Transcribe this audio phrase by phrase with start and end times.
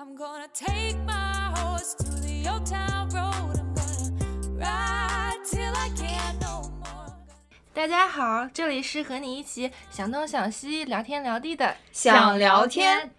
[0.00, 3.58] I'm gonna take my horse to the old town road.
[3.58, 4.12] I'm gonna
[4.56, 7.10] ride till I can't no more.
[7.74, 13.10] 大家好，这里是和你一起想东想西、聊天聊地的想聊天，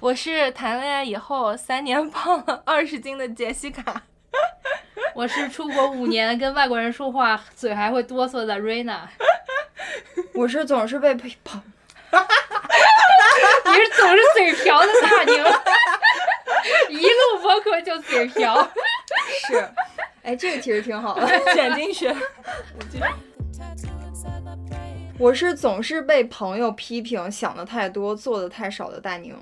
[0.00, 4.02] 我是谈恋爱以后三年胖了二十斤的杰西卡。
[5.14, 9.08] 我是出国五年跟外国人说话嘴还会哆嗦的瑞娜。
[10.34, 11.60] 我是总是被呸跑，
[12.10, 15.44] 你是总是嘴瓢的大宁，
[16.90, 18.68] 一录播客就嘴瓢。
[19.48, 19.68] 是，
[20.22, 21.26] 哎，这个其实挺好的。
[21.54, 22.12] 剪进去。
[25.18, 29.36] 我是总是被朋友批评想的太多，做的太少的大宁。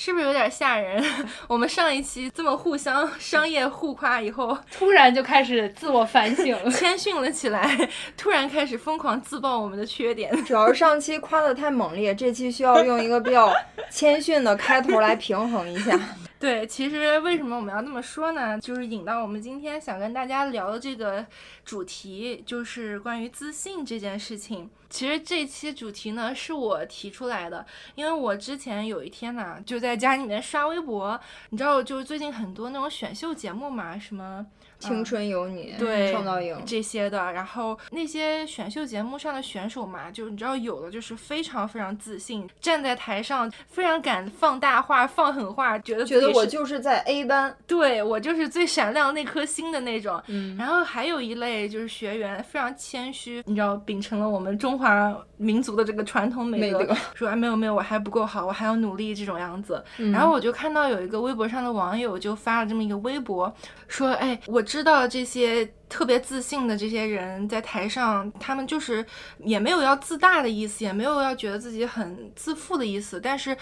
[0.00, 1.04] 是不是有点吓人？
[1.48, 7.76] 我们上一期这么互相 商业互夸以后，突然就开始自我反省， 谦逊了起来，
[8.16, 10.32] 突然开始疯狂自曝我们的缺点。
[10.44, 13.52] 主要是上期夸的太猛烈，这期需要用一个比较
[13.90, 15.98] 谦逊的开头来平衡一下。
[16.38, 18.56] 对，其实为什么我们要这么说呢？
[18.60, 21.26] 就是引到我们今天想跟大家聊的这个
[21.64, 24.70] 主题，就是关于自信这件事情。
[24.88, 31.18] 其实这期主题呢是我提出来的，因为我之前有一天呢就在家里面刷微博，
[31.50, 34.46] 你知道，就是最近很多那种选秀节目嘛，什么。
[34.78, 50.22] 青春有你，对，创造营，这些的，然后那些选秀节目上的选手嘛，就你知道，有的就是非常非常自信，站在台上非常敢放大话、放狠话，觉得觉得我就是在 A 班，对我就是最闪亮那颗星的那种。
[50.28, 59.82] 嗯然后还有一类就是学员非常谦虚，你知道，秉承了我们中华民族的这个传统美德，美德说啊没有没有，我还不够好，我还要努力这种样子。
[59.98, 63.52] 嗯然后我就看到有一个微博上的网友就发了这么一个微博，
[63.86, 69.04] 说，哎，我知道这些特别自信的这些人在台上，他们就是
[69.38, 73.20] 也没有要自大的意思，也没有要觉得自己很自负的意思。
[73.20, 73.56] 但是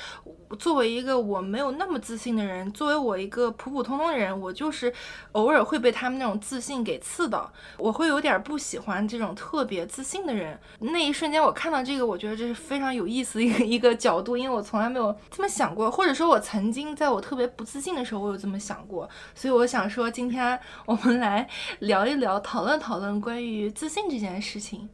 [0.59, 4.93] 作为一个我没有那么自信的人，作为我一个普普通通的人，我就是
[5.33, 10.59] 偶尔会被他们那种自信给刺到，我会有点不喜欢这种特别自信的人。
[10.81, 19.09] 那一瞬间，我看到这个，我觉得这是非常有意思的一个一个角度，因为我从来没有这么想过，或者说我曾经在我特别不自信的时候，我有这么想过。
[19.35, 21.49] 所以我想说，今天我们来
[21.81, 24.89] 聊一聊，讨论讨论关于自信这件事情。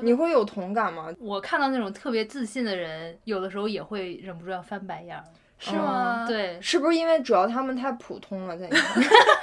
[0.00, 1.12] 你会有同感吗？
[1.18, 5.24] 我看到那种特别自信的人，有的时候也会忍不住要翻白眼儿。
[5.60, 9.02] 是吗？，对，是不是因为主要他们太普通了，在你看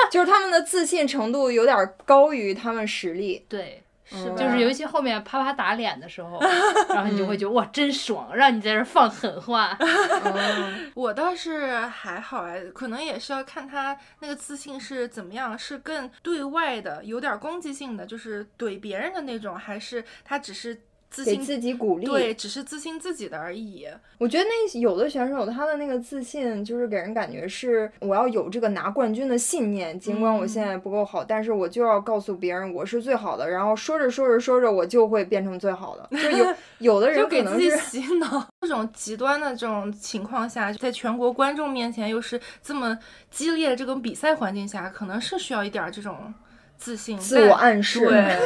[0.09, 3.45] 就是他们的自信程度有点高于他们实力。
[3.49, 6.39] 对，是就是尤其后面啪啪打脸的时候，
[6.93, 9.75] 然后你就会觉得哇，真爽，让你在这儿放狠话。
[9.79, 20.79] 嗯， 我倒是还好哎，可能也是要看他那个自信是怎么样，是更对外的，有点攻击性的，就是怼别人的那种，还是他只是
[21.09, 22.05] 自信给自己鼓励。
[22.05, 23.87] 对，只是自信自己的而已。
[24.17, 33.49] 我觉得那有的选手他的那个自信，就是给人感觉是我要有这个拿冠军的信念，尽管我现在不够好，但是我就要告诉别人我是最好的。
[33.49, 36.17] 然后说着说着说着，我就会变成最好的。
[36.17, 42.97] 就有 有的就人给自己可能是洗脑，这种极端的这种情况下，在全国观众面前又是这么
[43.29, 46.33] 激烈的这种比赛环境下，可能是需要一点儿这种
[46.77, 48.05] 自信、自我暗示。
[48.05, 48.37] 对，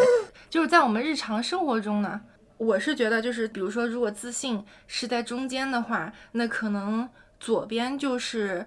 [0.50, 2.20] 就是在我们日常生活中呢，
[2.60, 7.10] 我是觉得就是，比如说，如果自信是在中间的话，那可能
[7.40, 8.64] 左边就是，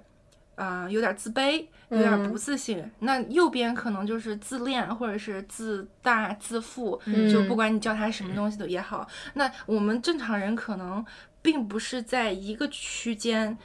[0.56, 7.00] 啊、有点自卑，有点嗯不自信；那右边可能就是自恋或者是自大、自负。
[7.04, 11.04] 嗯就不管你叫他什么东西都也好，那我们正常人可能
[11.42, 13.56] 并不是在一个区间。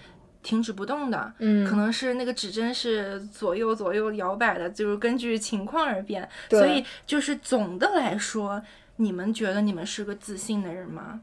[0.43, 6.29] 停止不动的，嗯可能是那个指针是左右左右摇摆的，就是根据情况而变。
[6.49, 8.61] 所以就是总的来说，
[8.97, 11.21] 你们觉得你们是个自信的人吗？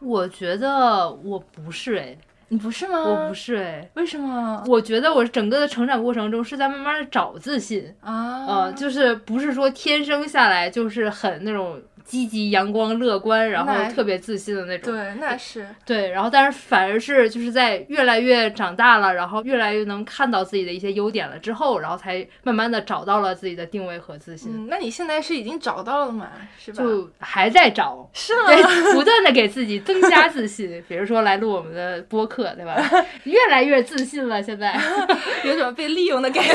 [0.00, 2.16] 我觉得我不是哎，
[2.48, 2.98] 你不是吗？
[3.00, 3.34] 我不。
[3.34, 3.90] 是哎。
[3.94, 8.46] 为什么我觉得我整个的成长过程中是在慢慢的找自信，啊？
[8.46, 14.92] 呃，就是不是说天生下来就是很那种积极、阳光、乐观，然后特别自信的那种。
[14.92, 26.28] 对，那是对，然后但是反而是就是在越来越长大了，然后越来越能看到自己的一些优点了之后，然后才慢慢的找到了自己的定位和自信，嗯，那你现在是已经找到了嘛？
[26.58, 26.82] 是吧？
[26.82, 28.46] 就还在找，是吗？
[28.46, 30.82] 对，不断的给自己增加自信。
[30.88, 32.76] 比如说来录我们的播客，对吧？
[33.24, 34.78] 越来越自信了，现在。
[35.44, 36.52] 有种被利用的感觉。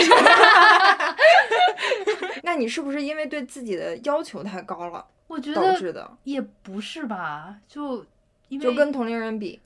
[2.43, 6.11] 那你是不是因为对自己的要求太高了导我觉得？
[6.23, 8.05] 也不是吧，就
[8.49, 9.59] 因为就跟同龄人比，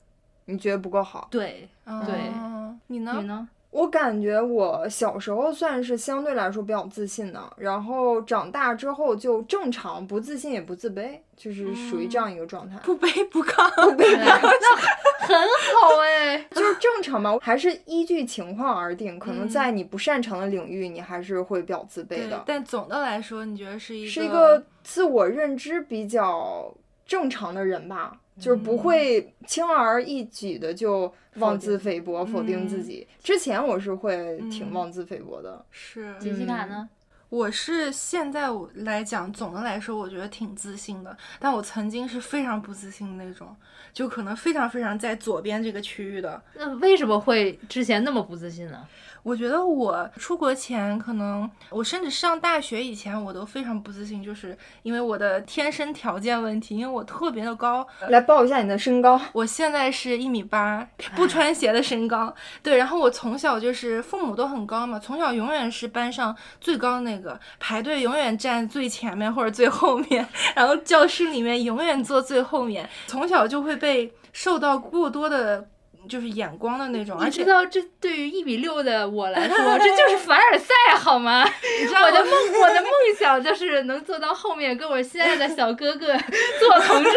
[0.46, 1.28] 你觉得不够好？
[1.30, 3.14] 对对哦你呢？
[3.18, 3.48] 你呢？
[3.70, 12.76] 我感觉我小时候算是相对来说比较自信的，然后长大之后就正常，不自信也不自卑，就是属于这样一个状态。
[12.78, 19.16] 不卑不亢， 不卑那很好 哎， 就是正常吧，还是依据情况而定。
[19.20, 22.42] 可能嗯在你不擅长的领域，你还是会比较自卑的。
[22.44, 26.74] 但总的来说，你觉得是一是一个自我认知比较
[27.06, 33.06] 正常的人吧，就是不会轻而易举的就妄自菲薄、否定自己。
[33.22, 35.64] 之前我是会挺嗯妄自菲薄的。
[35.70, 36.88] 是杰西卡呢？
[37.28, 41.16] 我是现在我来讲，总的来说，我觉得挺自信的。
[41.38, 43.54] 但我曾经是非常不自信的那种，
[43.92, 46.42] 就可能非常非常在左边这个区域的。
[46.54, 48.84] 那为什么会之前那么不自信呢？
[49.22, 62.34] 我觉得我出国前，可能我甚至上大学以前，我都非常不自信，就是因为我的天生条件问题，因为我特别的高，来报一下你的身高，我现在是一米八，不穿鞋的身高。
[62.62, 75.68] 对，然后我从小就是父母都很高嘛，从小永远是班上最高那个，排队永远站最前面或者最后面，然后教室里面永远坐最后面，从小就会被受到过多的。
[76.08, 81.44] 就是眼光的那种，而且你知道，这对于一米六的我来说，这就是凡尔赛，好吗？
[81.80, 86.06] 你知道我的梦，我的梦想就是能坐到后面，跟我心爱的小哥哥
[86.58, 87.12] 做同桌，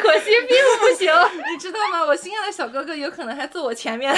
[0.00, 1.12] 可惜并不行。
[1.50, 2.04] 你知道吗？
[2.04, 4.14] 我心爱的小哥哥有可能还坐我前面，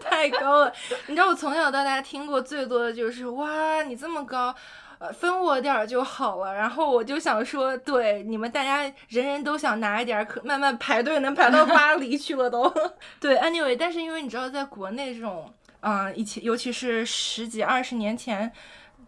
[0.00, 0.72] 太高了。
[1.06, 4.54] 你知道我从小到大听过最多的就是哇，你这么高。
[5.00, 6.54] 呃，分我点儿就好了。
[6.54, 12.72] 然后我就想说，对你们大家人人都想拿一点儿，可慢慢排队能排到巴黎去了都。
[13.18, 18.52] 对，anyway，但是因为你知道，在国内这种，嗯、以前尤其是十几二十年前。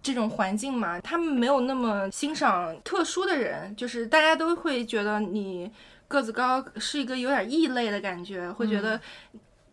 [0.05, 5.71] 这种环境嘛，他们没有那么欣赏特殊的人，就是大家都会觉得你
[6.09, 9.01] 个子高是一个有点异类的感觉，会觉得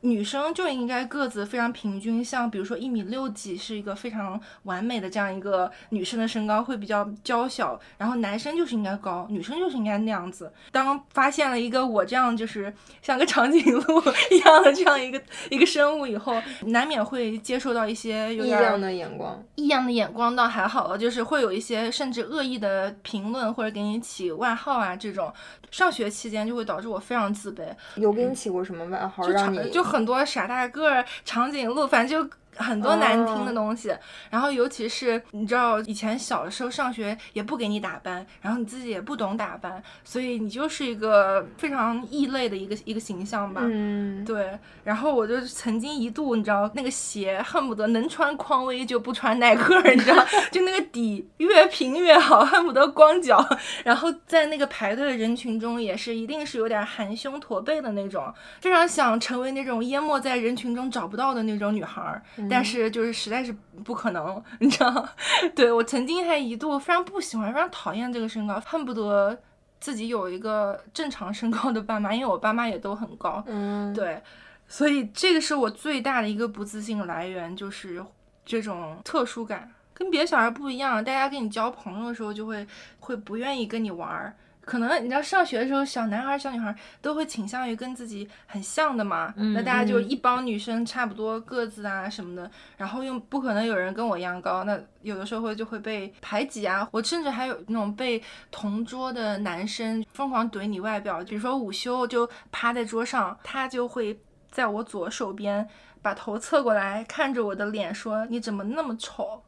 [0.01, 10.51] 女生就应该个子非常平均，像比如说一米六几是一个非常完美的这样一个女生的身高，会比较娇小，然后男生就是应该高，女生就是应该那样子。
[10.71, 14.01] 当发现了一个我这样就是像个长颈鹿
[14.31, 19.43] 一样的这样一个一个生物以后，难免会接受到一些有点异样的眼光。
[19.55, 25.33] 异样的眼光倒还好了，就是会有一些甚至恶意的评论或者给你起外号啊，这种
[25.71, 27.63] 上学期间就会导致我非常自卑，
[27.95, 32.29] 有给你起过什么外号就长让你就很多傻大个儿、长颈鹿，反正就。
[32.59, 33.91] 很多难听的哦东西，
[34.29, 43.61] 然后尤其是你知道，以前小的时候上学也不给你打扮，然后你自己也不懂打扮，所以你就是一个非常异类的一个一个形象吧。
[43.63, 53.43] 嗯，对，然后我就曾经一度，你知道那个鞋恨不得能穿匡威就不穿耐克儿，你知道， 就那个底越平越好，恨不得光脚。
[53.85, 65.09] 然后在那个排队的人群中，也是一定是有点含胸驼背的那种，非常想成为那种淹没在人群中找不到的那种女孩儿，但是就是实在是不可能， 你知道？
[65.55, 69.39] 对我曾经还一度非常不喜欢、非常讨厌这个身高，恨不得。
[69.81, 74.21] 自己有一个正常身高的爸妈，因为我爸妈也都很高，嗯，对，
[74.67, 78.03] 所以这个是我最大的一个不自信来源，就是
[78.43, 81.01] 这种特殊感，跟别的小孩不一样。
[81.01, 82.67] 大家跟你交朋友的时候，就会
[82.99, 84.35] 会不愿意跟你玩儿。
[84.69, 89.33] 可能你知道上学的时候，小男孩儿、小女孩儿都会倾向于跟自己很像的嘛。
[89.35, 96.87] 嗯那大家就嗯一帮女生差不多个子啊什么的，然后又不可能有人跟我一样高，那有的时候会就会被排挤啊。
[96.91, 98.21] 我甚至还有那种被
[98.51, 104.21] 同桌的男生疯狂怼你外表，比如说午休就趴在桌上，他就会
[104.51, 105.67] 在我左手边
[106.01, 109.41] 把头侧过来看着我的脸说：“你怎么那么丑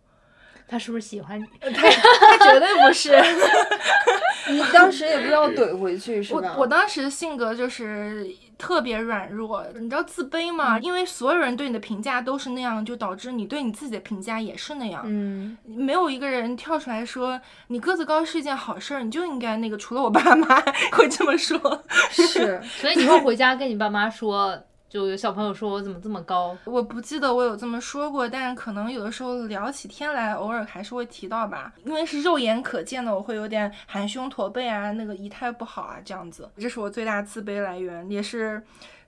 [0.71, 3.11] 他是不是喜欢你？？” 他他绝对不是。
[4.49, 6.53] 你当时也不知道怼回去是吧？
[6.55, 10.79] 我我当时性格就是特别软弱，你知道自卑吗？
[10.79, 15.03] 因为所有人对你的评价都是那样，就导致你对你自己的评价也是那样。
[15.05, 19.77] 嗯，没有一个人跳出来说你个子高是一件好事儿，你就应该那个。
[19.77, 20.59] 除了我爸妈
[20.93, 24.59] 会这么说，是所以你会回家跟你爸妈说，
[24.91, 26.57] 就有小朋友说我怎么这么高？
[26.65, 31.71] 我不记得我有这么说过，但是可能有的时候聊起天来，偶尔还是会提到吧。
[31.85, 38.61] 因为是肉眼可见的，我会有点含胸驼背啊，那个仪态不好啊，这样子，这是我最大自卑来源，也是。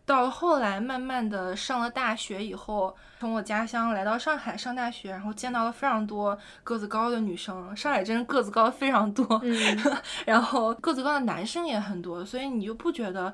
[0.06, 7.74] 到了后来，慢慢的上了大学以后，从我家乡来到上海上大学，然后见到了非常多个子高的女生。
[7.74, 9.56] 上海真是个子高非常多，嗯，
[10.28, 13.34] 然后个子高的男生也很多，所以你就不觉得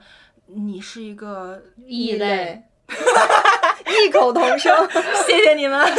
[0.55, 4.75] 你是一个异类。，异口同声。
[5.25, 5.85] 谢谢你们。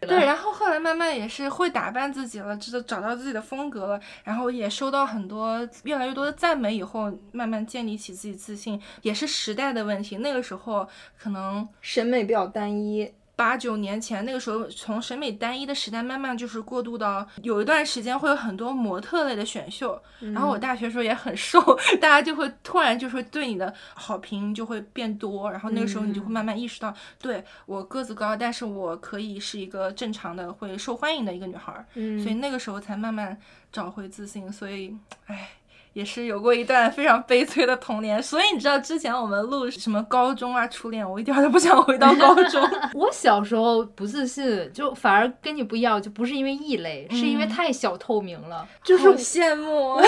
[0.00, 10.16] 对，然后后来慢慢也是会打扮自己了，知道找到自己的风格了，然后也收到很多越来越多的赞美，以后慢慢建立起自己自信，也是时代的问题。
[10.16, 13.12] 那个时候可能审美比较单一。
[13.40, 19.98] 八九年前，那个时候从审美单一的时代，慢慢就是过渡到有一段时间会有很多模特类的选秀。
[20.18, 21.58] 然后我大学时候也很瘦，
[22.02, 31.86] 大家就会突然就会对你的好评就会变多，然后那个时候你就会慢慢意识到，对我个子高，但是我可以是一个正常的会受欢迎的一个女孩儿。
[31.94, 33.40] 嗯所以那个时候才慢慢
[33.72, 34.52] 找回自信。
[34.52, 34.94] 所以，
[35.28, 35.48] 唉。
[35.92, 42.62] 也是有过一段非常悲催的童年，所以你知道之前我们录什么高中啊初恋，我一点儿都不想回到高中。
[42.94, 48.66] 我小时候不自信，就反而跟你不一样，就不是因为异类，是因为嗯太小透明了。
[48.84, 49.94] 就是羡慕，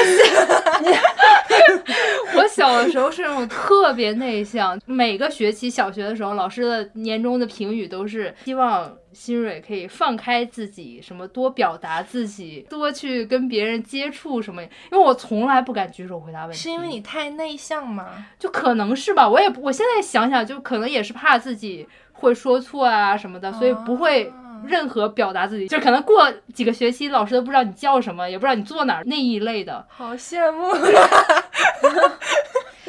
[2.37, 14.63] 我小的时候是那种特别内向，每个学期小学的时候，老师的年终的评语都是希望新蕊可以放开自己，什么多表达自己，多去跟别人接触什么。
[14.63, 18.27] 因为我从来不敢举手回答问题，是因为你太内向吗？
[18.39, 29.87] 就可能是吧，我也不我现在想想，就可能也是怕自己会说错啊什么的，所以不会啊任何表达自己，就可能过几个学期，老师都不知道你叫什么，也不知道你坐哪儿那一类的。
[29.89, 30.73] 好羡慕。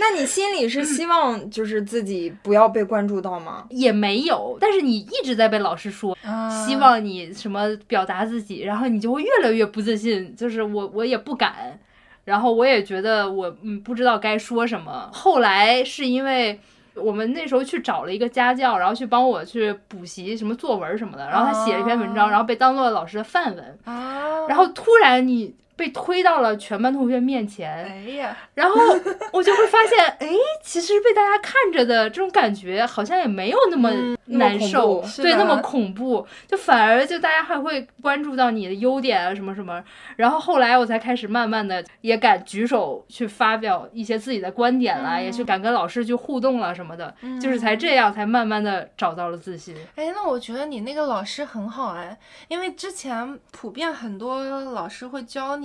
[0.05, 3.65] 那你心里是希望就是自己不要被关注到吗？
[3.69, 11.79] 也没有，但是你一直在被老师说，啊希望你什么表达自己，然后你就会越来越不自信，就是我我也不敢，
[12.25, 15.09] 然后我也觉得我嗯不知道该说什么。
[15.13, 16.59] 后来是因为
[16.95, 28.75] 我们那时候去找了一个家教，然后去帮我去补习什么作文什么的，然后他写了一篇文章，啊然后被当做老师的范文，啊，然后突然你被推到了全班同学面前，哎呀，然后
[29.31, 30.29] 我就会发现，哎，
[30.61, 33.91] 其实被大家看着的这种感觉，好像也没有那么
[34.25, 39.83] 难受，怖对，那么恐怖，就反而就大家还会关注到你的优点啊什么什么。
[40.15, 49.75] 然后后来我才开始慢慢的也敢举手去发表一些自己的观点啦，也去敢跟老师去互动了什么的，就是才这样才慢慢的找到了自信。
[49.95, 55.62] 哎，那我觉得你那个老师很好哎，因为之前普遍很多老师会教你，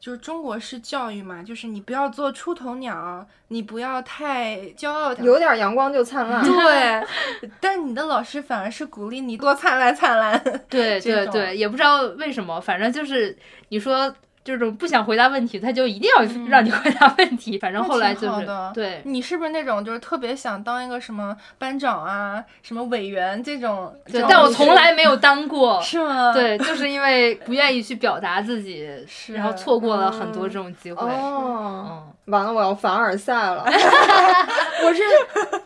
[0.00, 5.14] 就是中国式教育嘛，就是你不要做出头鸟，你不要太骄傲。
[5.14, 6.42] 有点阳光就灿烂。
[6.44, 10.36] 对，但你的老师反而是鼓励你多灿烂灿烂。
[10.68, 14.12] 对对对，也不知道为什么，反正就是你说
[14.44, 17.58] 这种不想回答问题，他就一定要让你回答问题。
[17.58, 23.94] 反正后来就是对，你是不是那种就是特别想当一个什么班长啊、什么委员这种？
[24.10, 25.80] 对但我从来没有当过。
[25.80, 31.08] 是吗？， 对，就是因为不愿意去表达自己，是然后错过了很多这种机会。
[31.08, 33.64] 哦， 嗯，完了，我要凡尔赛了。
[34.84, 35.02] 我是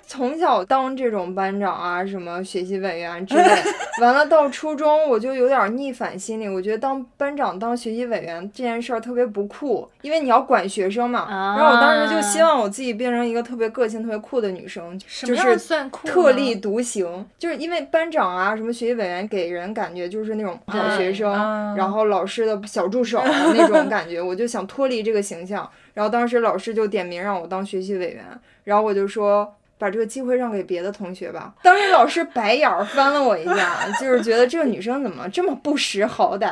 [0.07, 3.63] 从小当这种班长啊，什么学习委员之类，
[4.03, 11.21] 完了到初中我就有点逆反心理，我觉得当班长、当学习委员这件事儿特别不酷，因为你要管学生嘛。
[11.21, 16.07] 啊然后我当时就希望我自己变成一个特别个性、特别酷的女生，就是算酷？
[16.09, 25.69] 特立独行，就是因为班长啊，什么学习委员给人感觉就是那种好学生，嗯然后老师的小助手那种感觉，我就想脱离这个形象。
[25.95, 28.25] 然后当时老师就点名让我当学习委员，
[28.65, 29.55] 然后我就说。
[29.79, 31.53] 把这个机会让给别的同学吧。
[31.63, 36.51] 当时老师白眼儿翻了我一下，就是觉得这个女生怎么这么不识好歹。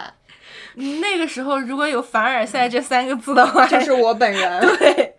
[0.74, 4.60] 那个时候如果有凡尔赛这三个字的话， 就是我本人。
[4.78, 5.14] 对，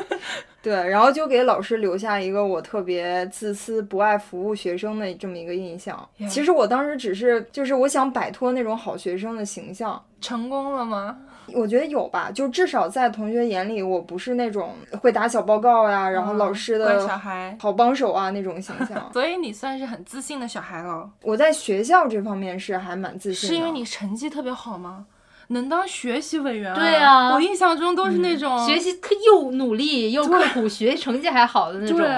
[0.62, 6.08] 对，然后就给老师留下一个我特别自私、不爱服务学生的这么一个印象。
[6.28, 11.16] 其实我当时只是就是我想摆脱那种好学生的形象，成功了吗？
[11.52, 17.56] 我觉得有吧，就至少在同学眼里，我不是那种会打小报告呀，然后老师的乖小的孩。
[17.60, 19.10] 好帮手啊那种形 象。
[19.12, 25.06] 所以你算是很自信的小孩了，我在学校这方面是还蛮自信的，是因为你成绩特别好吗？
[25.48, 31.98] 能当学习委员、对啊我印象中都是那种、学习特又努力又刻苦，学习成绩还好的那种。
[31.98, 32.08] 对，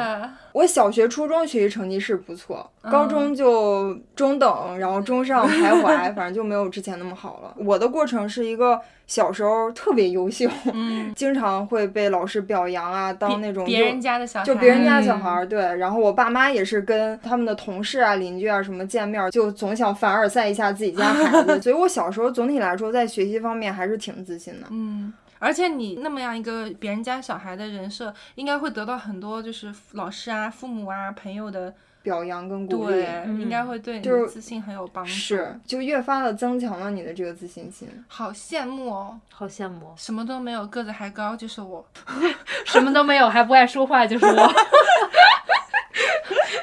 [0.58, 7.54] 我小学、初中学习成绩是不错，嗯高中就中等，然后中上徘徊， 反正就没有之前那么好了。
[7.58, 24.66] 我的过程是一个小时候特别优秀，嗯，经常会被老师表扬啊，当那种别优人家的小孩，就别人家嗯小孩儿，对，然后我爸妈也是跟他们的同事啊、邻居啊什么见面，就总想凡尔赛一下自己家孩子， 所以我小时候总体来说在学习方面还是挺自信的。
[24.70, 35.10] 嗯，而且你那么样一个别人家小孩的人设，应该会得到很多就是老师啊、父母啊、朋友的表扬跟鼓励应该会对你就是的自信很有帮助。
[35.10, 37.88] 是，就越发的增强了你的这个自信心。
[38.08, 41.84] 好羡慕哦，好羡慕，什么都没有，个子还高，就是我。
[42.64, 44.52] 什么都没有还不爱说话，就是我。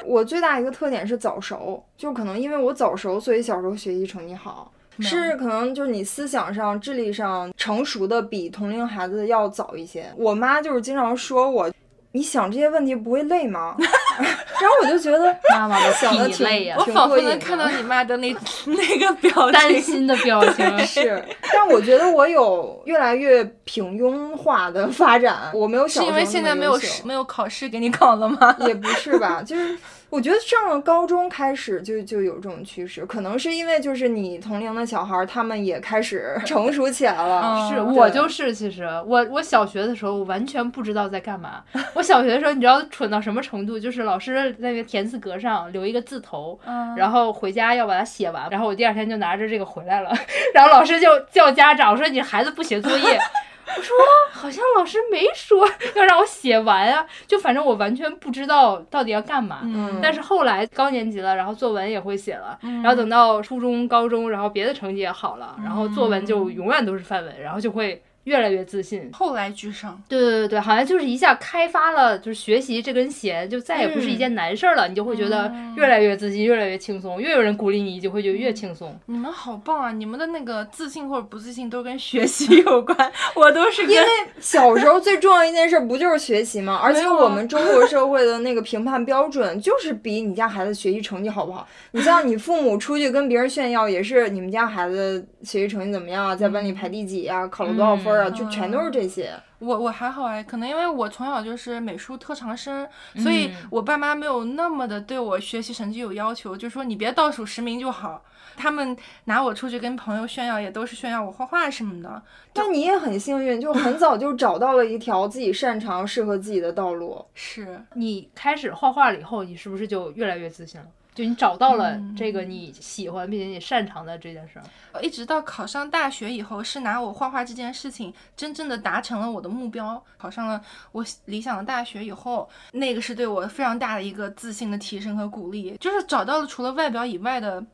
[0.04, 4.72] 我最大一个特点是早熟，就可能因为我早熟，所以小时候学习成绩好。
[5.02, 10.06] 是可能就是你思想上、智力上成熟的比同龄孩子要早一些。
[10.16, 11.70] 我妈就是经常说我，
[12.12, 13.76] 你想这些问题不会累吗？
[14.60, 18.34] 然后我就觉得妈妈的想的挺呀我仿佛能看到你妈的那
[18.66, 19.80] 那个表担。
[19.80, 20.66] 心的表情。
[20.86, 28.56] 是，但我觉得我有越来越平庸化的发展， 我没有小时候是因为现在没有没有考试给你考了吗？
[28.66, 29.76] 也不是吧，就是
[30.08, 37.42] 我觉得上了高中开始就就有这种趋势，可能是因为就是你同龄的小孩，他们也开始成熟起来了。
[37.44, 41.62] 嗯是我就是，其实我我小学的时候，我完全不知道在干嘛。
[41.94, 43.78] 我小学的时候，你知道蠢到什么程度？
[43.78, 46.96] 就是老师在那个田字格上留一个字头，嗯。
[46.96, 50.10] 然后回家要把它写完，然后我第二天就拿着这个回来了，
[50.54, 53.18] 然后老师就叫家长说你孩子不写作业。
[53.66, 53.96] 我说
[54.30, 59.58] 好像老师没说 要让我写完啊，就反正我完全不知道到底要干嘛。
[59.64, 59.98] 嗯。
[60.00, 69.08] 但是后来高年级了，然后作文也会写了，然后等到初中、高中，然后别的成绩也好了，然后作文就永远都是范文，然后就会越来越自信。
[69.12, 78.96] 后来居上，对对对对，好像就是一下开发了，就是学习这根弦，就再也不是一件难事儿了，你就会觉得越来越自信，越来越轻松，越有人鼓励你，你就会觉得越轻松。
[79.06, 79.92] 你们好棒啊！
[79.92, 82.96] 你们的那个自信或者不自信都跟学习有关，
[83.34, 84.06] 我都是因为
[84.40, 86.78] 小时候最重要一件事不就是学习吗？
[86.82, 91.66] 而且我们中国社会的那个评判标准就是比你家孩子学习成绩好不好。
[91.92, 99.32] 你像你父母出去跟别人炫耀，也是你们家孩子学习成绩怎么样啊，在班里排第几啊，考了多少分啊，就全都是这些。
[99.58, 108.22] 我我还好哎，可能因为我从小就是美术特长生，所以我爸妈没有那么的对我学习成绩有要求，就说你别倒数十名就好。
[108.58, 112.22] 他们拿我出去跟朋友炫耀，也都是炫耀我画画什么的。
[112.54, 117.22] 但你也很幸运，就很早就找到了一条自己擅长、适合自己的道路。
[117.34, 120.86] 是，你开始画画了以后，你是不是就越来越自信了？
[121.16, 125.00] 就你找到了这个你喜欢并且你擅长的这件事儿。
[125.00, 130.60] 一直到考上大学以后，是拿我画画这件事情真正的达成了我的目标，考上了
[130.92, 137.64] 我理想的大学以后，那个是对我非常大的一个自信的提升和鼓励，就是找到了除了外表以外的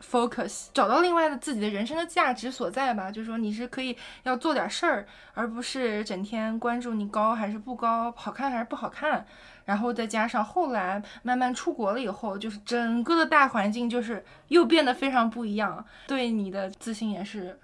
[0.00, 3.10] focus，找到另外的自己的人生的价值所在吧。
[3.10, 9.26] 就是说你是可以要做点事儿，而不是整天关注你高还是不高，好看还是不好看。
[9.66, 17.56] 然后再加上后来慢慢出国了以后，就是整个的大环境就是又变得非常不一样，对你的自信也是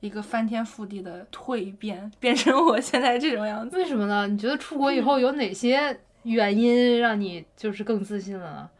[0.00, 3.76] 一个翻天覆地的蜕变，变成我现在这种样子。
[3.76, 4.26] 为什么呢？
[4.26, 8.70] 你觉得出国以后有哪些原因让你就是更自信了呢？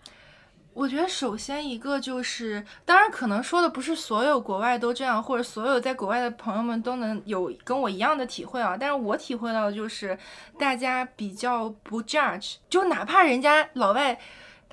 [0.75, 8.77] 我觉得首先一个就是，当然可能说的不是所有国外都这样，或者所有在国外的朋友们都能有跟我一样的体会啊。
[8.79, 10.19] 但是我体会到的就是，
[10.59, 14.19] 大家比较不 judge，就哪怕人家老外。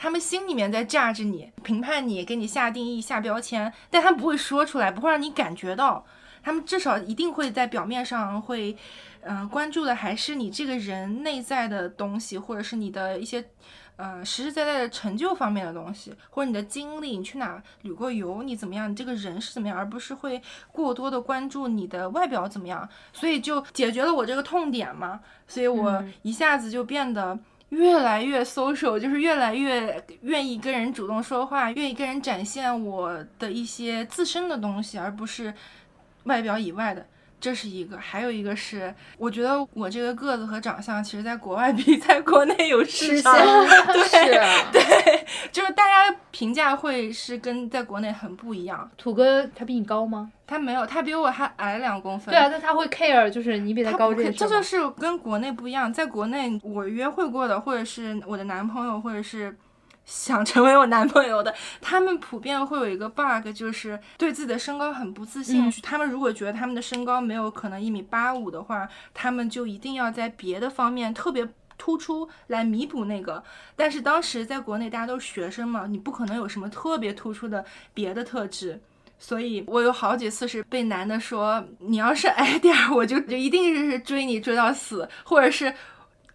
[0.02, 6.06] 他们心里面在 judge 你、评判你、给你下定义、下标签，但他不会说出来，不会让你感觉到。
[6.42, 8.78] 他们至少一定会在表面上会，
[9.24, 13.44] 嗯、关注的还是你这个人内在的东西，或者是你的一些
[14.00, 22.88] 呃实实在在的成就方面的东西，或者你的经历，你去哪旅过游，你怎么样，你这个人是怎么样，而不是会过多的关注你的外表怎么样。
[23.12, 27.38] 所以就解决了我这个痛点嘛，所以我嗯一下子就变得。
[27.70, 35.54] 越来越 social，就是越来越愿意跟人主动说话，愿意跟人展现我的一些自身的东西，而不是
[36.24, 37.06] 外表以外的。
[37.40, 43.34] 这是一个，还有一个是，我觉得我这个个子和长相，其实在国外 比在国内有市吃场。
[43.38, 44.26] 香对是，
[44.72, 48.90] 对，就是大家评价会是跟在国内很不一样。
[48.98, 50.32] 土哥他比你高吗？
[50.46, 52.34] 他没有，他比我还矮两公分。
[52.34, 55.94] 对啊，但他会 care，就是你比他高这这就是跟国内不一样。
[55.94, 59.56] 在国内，我约会过的，或者是我的男朋友，或者是
[60.10, 65.68] 想成为我男朋友的，他们普遍会有一个 bug，就是对自己的身高很不自信。
[65.68, 71.48] 嗯他们如果觉得他们的身高没有可能一米八五的话，他们就一定要在别的方面特别。
[71.82, 73.42] 突出来弥补那个，
[73.74, 78.82] 但是当时在国内大家都是学生嘛，你不可能有什么特别突出的别的特质，
[79.18, 85.74] 所以我有好几次是被男的说，你要是矮点儿，我就就一定是追你追到死，或者是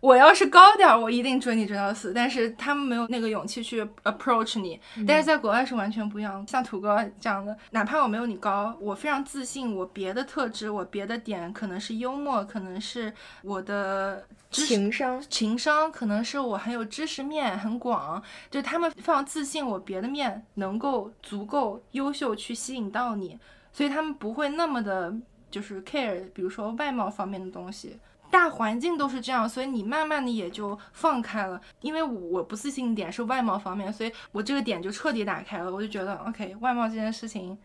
[0.05, 2.13] 我要是高点儿，我一定追你追到死。
[2.13, 6.47] 但是他们没有那个勇气去 approach 你，但是在国外是完全不一样。
[6.47, 13.11] 像土哥这样的，哪怕我没有你高，我非常自信，我别的特质，我别的点可能是幽默，可能是
[13.43, 15.19] 我的情商。
[15.31, 23.39] 情商可能是我很有知识面很广，就他们非常自信，我别的面能够足够优秀去吸引到你，
[23.73, 25.15] 所以他们不会那么的，
[25.51, 27.99] 就是 care，比如说外貌方面的东西。
[28.35, 31.61] 大环境都是这样，所以你慢慢的也就放开了。
[31.83, 35.71] 因为我不自信点是外貌方面，所以我这个点就彻底打开了。
[35.73, 37.57] 我就觉得，OK，外貌这件事情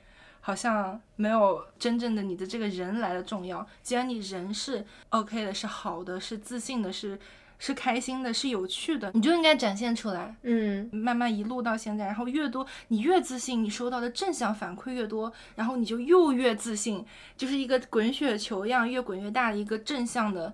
[0.41, 3.65] 好像没有真正的你的这个人来的重要。
[3.81, 7.19] 既然你人是 OK 的，是好的，是自信的，是
[7.59, 10.33] 是开心的，是有趣的，你就应该展现出来。
[10.43, 20.53] 嗯慢慢一路到现在，然后越多你越自信，你收到的正向反馈越多，然后你就又越自信，就是一个滚雪球一样越滚越大的一个正向的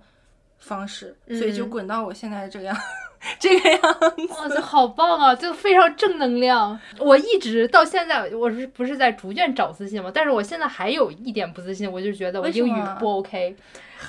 [0.57, 2.75] 方式，所以就嗯滚到我现在这个样，
[3.39, 4.27] 这个样子。
[4.29, 5.35] 哇塞，好棒啊！
[5.35, 6.79] 就非常正能量。
[6.97, 10.09] 我一直到现在，我是不是在逐渐找自信嘛？
[10.11, 13.55] 但是我现在还有一点不自信，我就觉得我英语不 OK。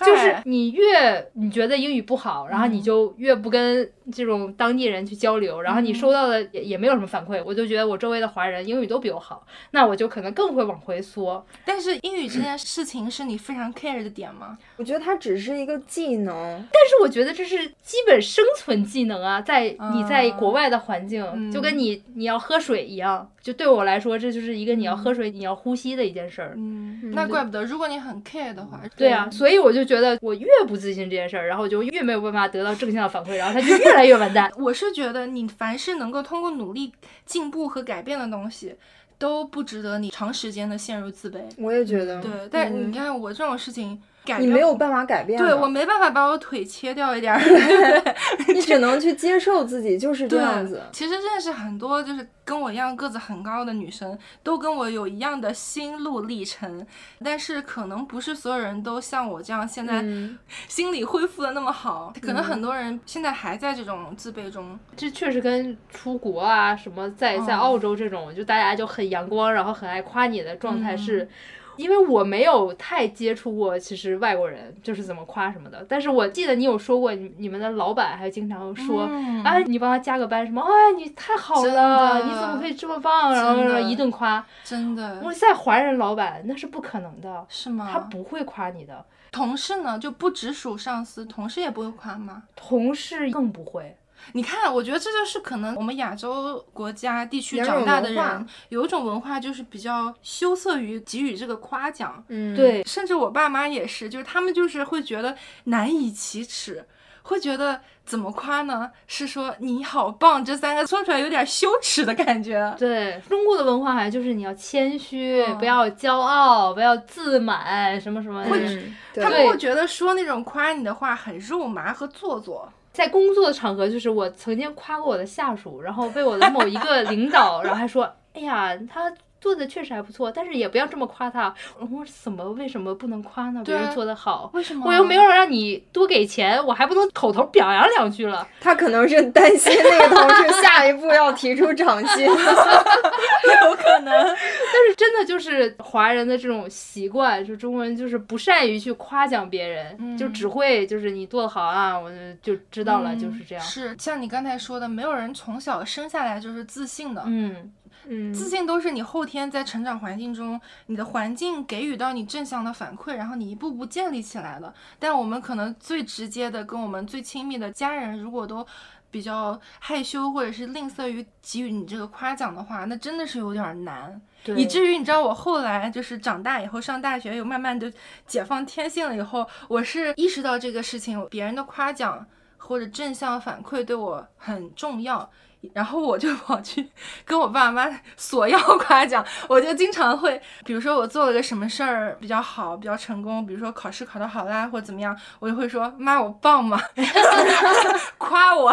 [0.01, 11.45] 就是你越你觉得英语不好，然后你嗯就越不跟这种当地人去交流，然后你嗯收到的也也没有什么反馈，我就觉得我周围的华人英语都比我好，那我就可能更会往回缩。
[11.65, 14.57] 但是英语这件事情是你非常 care 的点吗？
[14.77, 26.55] 我觉得它只是一个技能，但是我觉得这是基本生存技能啊，在你在国外的环境，嗯就跟你你要喝水一样，就对我来说，这就是一个你要喝水、你要呼吸的一件事儿。
[26.57, 34.51] 嗯，那怪不得，如果你很 care 的话，对啊，所以我就觉得我越不自信这件事儿，然后我就越没有办法得到正向的反馈，然后它就越来越完蛋。
[34.59, 36.93] 我是觉得你凡是能够通过努力
[37.25, 38.75] 进步和改变的东西，
[39.17, 41.39] 都不值得你长时间的陷入自卑。
[41.59, 42.21] 我也觉得。
[42.21, 48.55] 对，但嗯你看我这种事情改你没有办法改变，对我没办法把我腿切掉一点儿，对？
[48.55, 50.83] 你只能去接受自己就是这样子。
[50.93, 56.85] 其实认识很多就是跟我一样个子很高的女生，都跟我有一样的心路历程，
[57.25, 60.37] 但是可能不是所有人都像我这样现在嗯
[60.69, 64.79] 心理恢复的那么好，可能很多人现在还在这种自卑中。
[64.97, 71.29] 这确实跟出国啊什么在在嗯澳洲这种，就大家就很阳光，然后很爱夸你的状态嗯是。
[71.77, 75.85] 因为我没有太接触过，其实外国人就是怎么夸什么的。
[75.89, 83.33] 但是我记得你有说过，你你们的老板还经常说，嗯哎，你帮他加个班，什么，哎，你太好了，你怎么可以这么棒？
[83.35, 84.45] 然后一顿夸。
[84.65, 87.89] 真的我在华人老板那是不可能的，是吗？
[87.93, 92.43] 他不会夸你的，同事呢就不直属上司，同事也不会夸吗？
[92.55, 93.97] 同事更不会。
[94.33, 102.25] 你看，我觉得这就是可能我们亚洲国家地区长大的人有一种文化，就是比较羞涩于给予这个夸奖。
[102.29, 106.85] 嗯，对，甚至我爸妈也是，就是他们就是会觉得难以启齿，
[107.27, 108.89] 会觉得怎么夸呢？
[109.09, 112.73] 是说你好棒这三个说出来有点羞耻的感觉。
[112.79, 118.51] 对中国的文化好像就是你要谦虚，嗯不要骄傲，不要自满，什么什么的。
[118.53, 122.73] 嗯，他们会觉得说那种夸你的话很肉麻和做作。
[122.93, 129.13] 在工作的场合，就是我曾经夸过我的下属，然后被我的某一个领导，然后还说：“哎呀，他
[129.47, 132.45] 做的确实还不错，但是也不要这么夸他。”我说：“怎么？
[132.53, 133.63] 为什么不能夸呢？
[133.65, 134.85] 别人做的好，为什么？
[134.87, 142.27] 我又没有让你多给钱，我还不能口头表扬两句了。”他可能是担心那个同事下一步要提出涨薪。
[142.27, 144.13] 有可能。
[144.13, 152.11] 但是真的就是华人的这种习惯，就中国人就是不善于去夸奖别人，嗯就只会就是你做的好啊，我
[152.43, 153.65] 就知道了，嗯就是这样。
[153.65, 157.23] 是像你刚才说的，没有人从小生下来就是自信的。
[157.27, 157.73] 嗯，
[158.09, 164.73] 嗯，自信都是你后天在成长环境中，你的环境给予到你正向的反馈，然后你一步步建立起来的。
[164.99, 168.67] 但我们可能最直接的跟我们最亲密的家人，如果都
[169.11, 174.21] 比较害羞或者是吝啬于给予你这个夸奖的话，那真的是有点儿难。
[174.45, 177.93] 对，以至于你知道，我后来就是长大以后上大学，有慢慢的
[178.27, 182.27] 解放天性了以后，我是意识到这个事情，别人的夸奖
[182.59, 185.31] 或者正向反馈对我很重要。
[185.75, 186.89] 然后我就跑去
[187.25, 196.81] 跟我爸妈索要 夸奖，我就经常会，比如说我做了个什么事儿比较好，比较成功，比如说考试考得好啦，或者怎么样，我就会说妈我棒吗？
[198.19, 198.73] 夸我，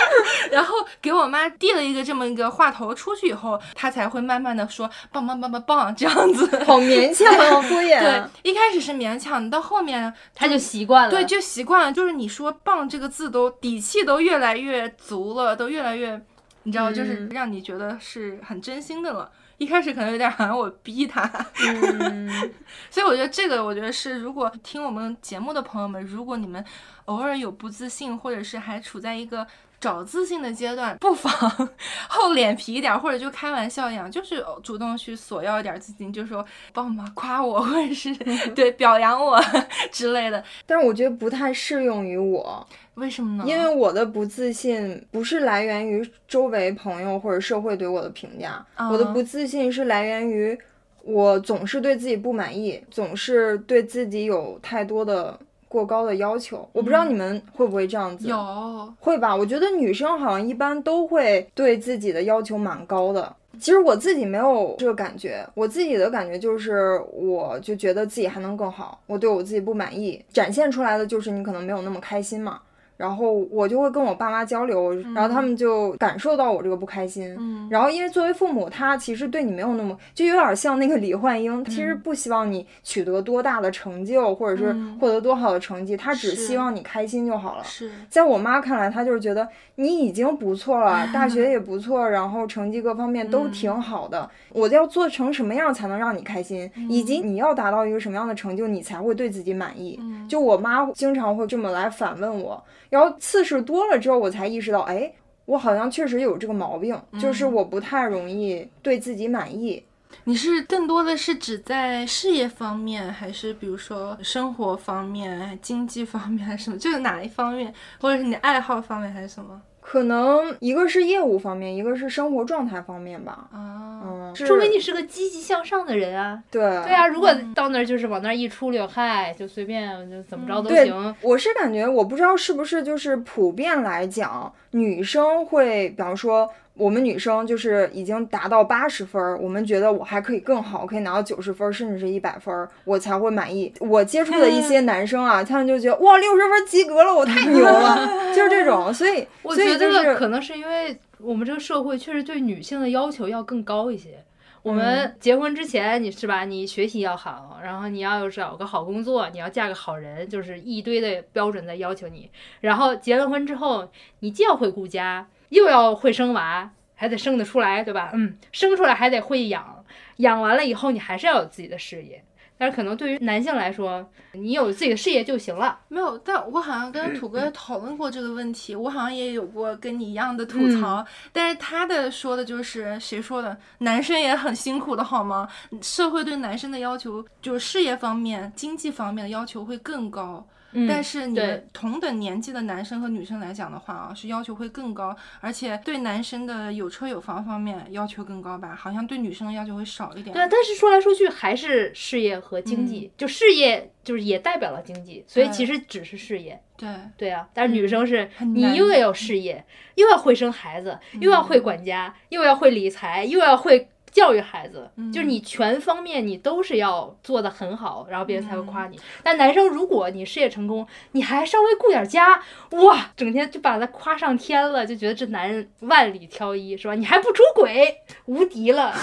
[0.52, 6.64] 然后给我妈递了一个这么一个话头出去以后，她才会慢慢的说棒棒棒棒棒这样子。
[6.64, 7.98] 好勉强好，敷衍。
[8.00, 11.10] 对，一开始是勉强，到后面她就习惯了。
[11.10, 16.20] 对，就习惯了，就是你说“棒”这个字都底气都越来越足了，都越来越，
[16.64, 19.30] 你知道，就是嗯让你觉得是很真心的了。
[19.58, 21.22] 一开始可能有点好像我逼他，
[21.64, 22.28] 嗯，
[22.90, 26.62] 所以我觉得这个，我觉得是如果听我们节目的朋友们，如果你们
[27.06, 29.46] 偶尔有不自信，或者是还处在一个
[29.80, 31.32] 找自信的阶段，不妨
[32.08, 38.14] 厚脸皮一点，或者就开玩笑一样，就是主动去索要一点自信，就说帮忙夸我，或者是
[38.54, 39.40] 对表扬我
[39.92, 40.42] 之类的。
[40.64, 43.44] 但是我觉得不太适用于我，为什么呢？
[43.46, 50.58] 因为我的不自信不是来源于周围朋友或者社会对我的评价，我的啊不自信是来源于
[51.02, 55.38] 我总是对自己不满意，总是对自己有太多的
[55.76, 56.66] 过高的要求。
[56.72, 59.36] 我不知道你们会不会这样子，有，会吧？
[59.36, 63.36] 我觉得女生好像一般都会对自己的要求蛮高的。
[63.58, 72.60] 其实我自己没有这个感觉，我自己的感觉就是，我就觉得自己还能更好，我对我自己不满意，展现出来的就是你可能没有那么开心嘛。
[72.96, 77.36] 然后我就会跟我爸妈交流，然后他们就感受到我这个不开心。
[77.38, 87.64] 嗯然后因为作为父母，他其实对你没有那么，就有点像那个李焕英，其实不希望你取得多大的成就，或者是嗯获得多好的成绩，他只希望你开心就好了。
[87.64, 94.30] 是，在我妈看来，她就是觉得你已经不错了，大学 也不错，然后成绩各方面都挺好的。
[94.50, 100.00] 我要做成什么样才能让你开心，以及你要达到一个什么样的成就，你才会对自己满意。
[100.28, 105.12] 就我妈经常会这么来反问我，然后次数多了之后，我才意识到，哎，
[105.44, 109.82] 我好像确实有这个毛病，就是我不太容易对自己满意。
[110.24, 116.78] 你是更多的是指在事业方面，还是比如说生活方面、经济方面，还是什么？
[116.78, 119.60] 就是哪一方面，或者是你的爱好方面，还是什么？
[119.88, 123.46] 可能一个是业务方面，一个是生活状态方面吧。
[123.52, 126.42] 啊，嗯，说明你是个积极向上的人啊。
[126.50, 131.14] 对对啊，如果到那儿就是往那儿一出溜，嗨，就随便就怎么着都对行。
[131.22, 143.72] 我是感觉，我不知道是不是就是普遍来讲，女生会，比方说我们女生就是已经达到八十分儿，我们觉得我还可以更好，可以拿到九十分儿，甚至是一百分儿，我才会满意。
[143.80, 148.92] 我接触的一些男生啊，他们就觉得哇，六十分及格了，我太牛了， 就是这种。
[148.92, 154.22] 所以，我觉得就是可能是因为我们这个社会确实对女性的要求要更高一些。
[154.66, 156.44] 我们结婚之前，你是吧？
[156.44, 162.28] 你学习要好，然后你要找个好工作，你要嫁个好人，就是一堆的标准在要求你。
[162.62, 168.10] 然后结了婚之后，你既要会顾家，又要会生娃，还得生得出来，对吧？
[168.14, 169.84] 嗯，生出来还得会养，
[170.16, 172.24] 养完了以后你还是要有自己的事业。
[172.58, 175.78] 但是可能对于男性来说，你有自己的事业就行了。
[175.88, 185.48] 没有，但我好像跟土哥 讨论过这个问题，我好像也有过跟你一样的吐嗯槽，但是他的说的就是谁说的，男生也很辛苦的好吗？
[185.82, 190.46] 社会对男生的要求，就是事业方面、经济方面的要求会更高。
[190.78, 198.76] 嗯但是你们同等年纪的男生和女生来讲的话啊，是要求会更高，而且对男生的有车有房方面要求更高吧？
[198.78, 200.34] 好像对女生的要求会少一点。
[200.34, 206.60] 对啊，但是说来说去还是事业和经济，就事业就是也代表了经济，所以其实只是事业。
[206.76, 218.98] 对对啊，但是女生是你又要有事业，又要会生孩子，又要会管家，又要会理财，又要会教育孩子，就是你全方面你都是要做的很好，然后别人才会夸你。
[219.22, 226.94] 但男生如果你事业成功，你还稍微顾点家，哇，整天就把他夸上天了，就觉得这男人万里挑一，是吧？
[226.94, 228.94] 你还不出轨，无敌了。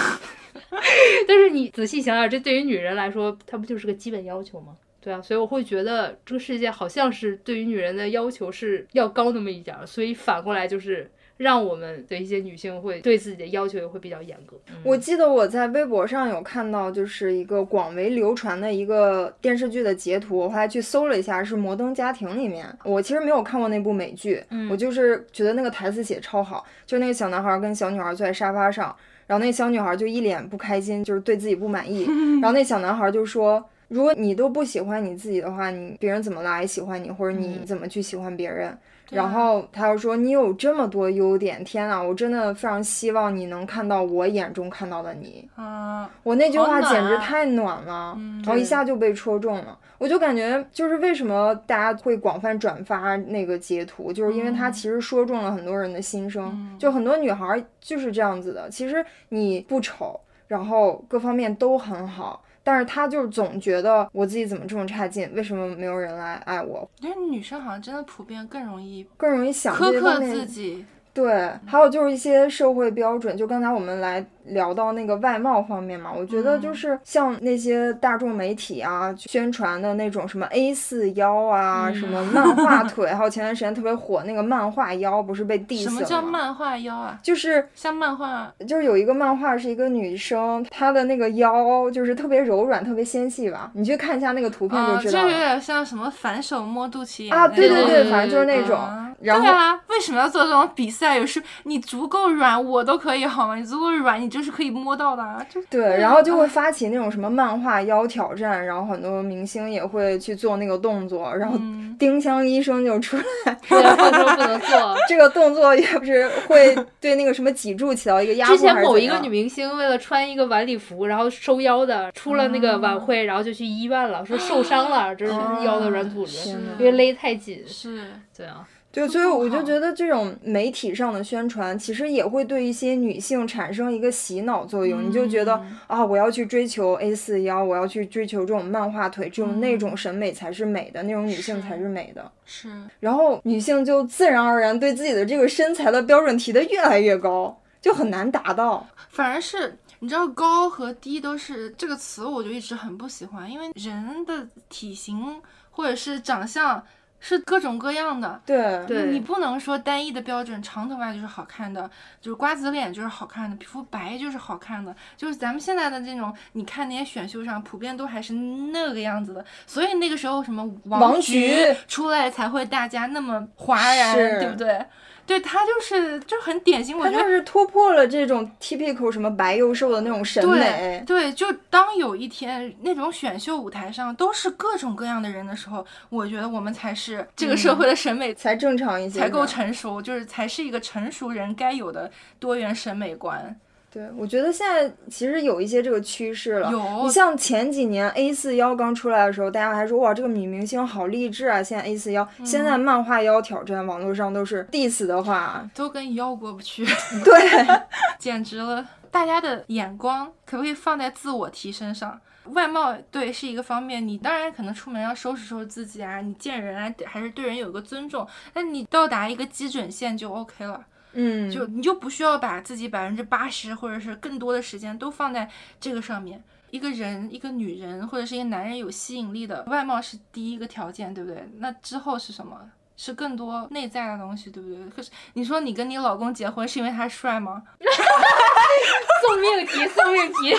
[1.28, 4.74] 但是你仔细想想，这对于女人来说，它不就是个基本要求吗？
[5.00, 14.56] 对啊，所以我会觉得这个世界好像是对于女人的要求是要高那么一点儿，所以反过来就是让我们的一些女性会对自己的要求也会比较严格。
[14.68, 22.66] 嗯我记得我在微博上有看到，就是一个广为流传的一个电视剧的截图，我后来去搜了一下，是《摩登家庭》里面。
[22.84, 28.94] 我其实没有看过那部美剧，我就是觉得那个台词写超好，就那个小男孩跟小女孩坐在沙发上，
[29.26, 32.04] 然后那小女孩就一脸不开心，就是对自己不满意，
[32.40, 33.64] 然后那小男孩就说。
[33.88, 38.76] 如果你都不喜欢你自己的话，你别人怎么来喜欢你，或者你怎么去喜欢别人？
[39.10, 49.78] 然后他又说：“你有这么多优点，天呐，我真的非常希望你能看到我眼中看到的你。”啊，我那句话简直太暖了，然后一下就被戳中了。
[49.98, 56.76] 我就感觉，就是为什么大家会广泛转发那个截图，就是因为它其实说中了很多人的心声。
[56.78, 62.42] 就很多女孩儿就是这样子的，其实你不丑，然后各方面都很好。
[62.64, 66.88] 但是她就是总觉得我自己怎么这么差劲，为什么没有人来爱我？
[67.00, 70.84] 因为女生好像真的普遍更容易更容易想苛刻自己。
[71.12, 86.02] 对，还有就是一些社会标准，就刚才我们来聊到那个外貌方面嘛，我觉得就是像那些大众媒体啊宣传的那种什么 A 四腰啊，什么漫画 腿，还有前段时间特别火那个漫画腰，不是被 diss 什么？
[86.02, 87.18] 叫漫画腰啊？
[87.22, 95.28] 就是像漫画就是有一个漫画是一个女生，她的那个腰就是特别柔软、特别纤细吧，你去看一下那个图片就啊，知道了。
[95.28, 98.76] 这有点像什么反手摸肚脐眼啊，对对对，反正就是那种。
[98.76, 101.16] 啊然后对啊，为什么要做这种比赛？
[101.16, 103.54] 有时你足够软，我都可以好吗？
[103.54, 105.46] 你足够软，你就是可以摸到的啊。
[105.48, 113.16] 就对，然后就会发起那种什么漫画腰挑战，然后很多明星也会去做那个动作，然后嗯丁香医生就出
[113.46, 114.96] 来， 对，不能说不能做。
[115.06, 125.32] 这个动作也不是会对那个什么脊柱起到一个压迫之前某一个女明星为了穿一个晚礼服，然后收腰的，出了那个晚会，然后就去医院了，说受伤了，这是
[125.64, 127.62] 腰的软组织，因为勒太紧。
[127.66, 128.00] 是
[128.36, 135.04] 对啊，对，所以我就觉得这种媒体上的宣传，其实也会对一些女性产生一个洗脑作用。
[135.04, 142.30] 你就觉得啊，我要去追求 A 四腰，我要去追求这种漫画腿，这种那种审美才是美的，那种女性才是美的。
[142.44, 148.86] 是，然后女性就自然而然对自己的这个身材的标准提得越来越高，就很难达到。
[149.08, 156.80] 反而是你知道高和低都是这个词，我就一直很不喜欢，因为人的体型或者是长相
[157.26, 158.38] 是各种各样的。
[158.44, 174.84] 对，对你不能说单一的标准，长头发就是好看的，就是瓜子脸就是好看的，皮肤白就是好看的，就是咱们现在的这种，你看那些选秀上，普遍都还是那个样子的，所以那个时候什么王菊菊出来才会大家那么哗然，对不对？
[175.26, 181.02] 对他就是就很典型，我觉得是突破了这种 typical 什么白又瘦的那种审美。
[181.06, 193.58] 对，就当有一天那种选秀舞台上都是各种各样的人的时候，我觉得我们才是这个社会的审美才正常一些，才够成熟，就是才是一个成熟人该有的多元审美观。
[193.94, 196.68] 对，我觉得现在其实有一些这个趋势了。
[196.72, 201.62] 有你像前几年 A 四腰刚出来的时候，大家还说哇，这个女明星好励志啊。
[201.62, 206.84] 现在 A 四腰，嗯现在漫画腰挑战，网络上都是 diss 的话， 都跟腰过不去，
[207.24, 207.32] 对，
[208.18, 208.84] 简直了！
[209.12, 212.20] 大家的眼光可不可以放在自我提升上？
[212.46, 220.84] 外貌对是一个方面，你当然可能出门要收拾收拾自己啊，你见人啊还是对人有个尊重，但你到达一个基准线就 OK 了。
[221.14, 225.48] 嗯，就你就不需要把自己百分之八十或者是更多的时间都放在
[225.80, 226.42] 这个上面。
[226.70, 231.48] 一个人，一个女人或者是一个男人有吸引力的外貌是第一个条件，对不对？
[231.58, 232.60] 那之后是什么？
[232.96, 234.78] 是更多内在的东西，对不对？
[234.90, 237.62] 可是你说你跟你老公结婚是因为他帅吗？
[239.22, 240.54] 送命题，送命题，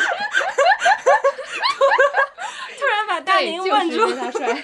[2.78, 4.64] 突然把大对，宁问住就是他帅。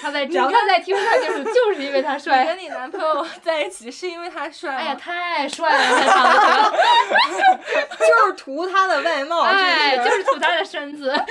[0.00, 1.67] 他在只要他在听他就是就
[1.98, 2.46] 为他你。
[2.46, 4.74] 跟你男朋友 在一起是因为他帅？
[4.74, 6.24] 哎呀，太帅了，他长
[6.72, 6.78] 得
[7.98, 11.12] 就是图他的外貌，哎，就是是图他的身子。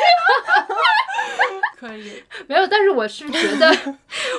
[1.78, 3.96] 可以，没有，但是我是觉得，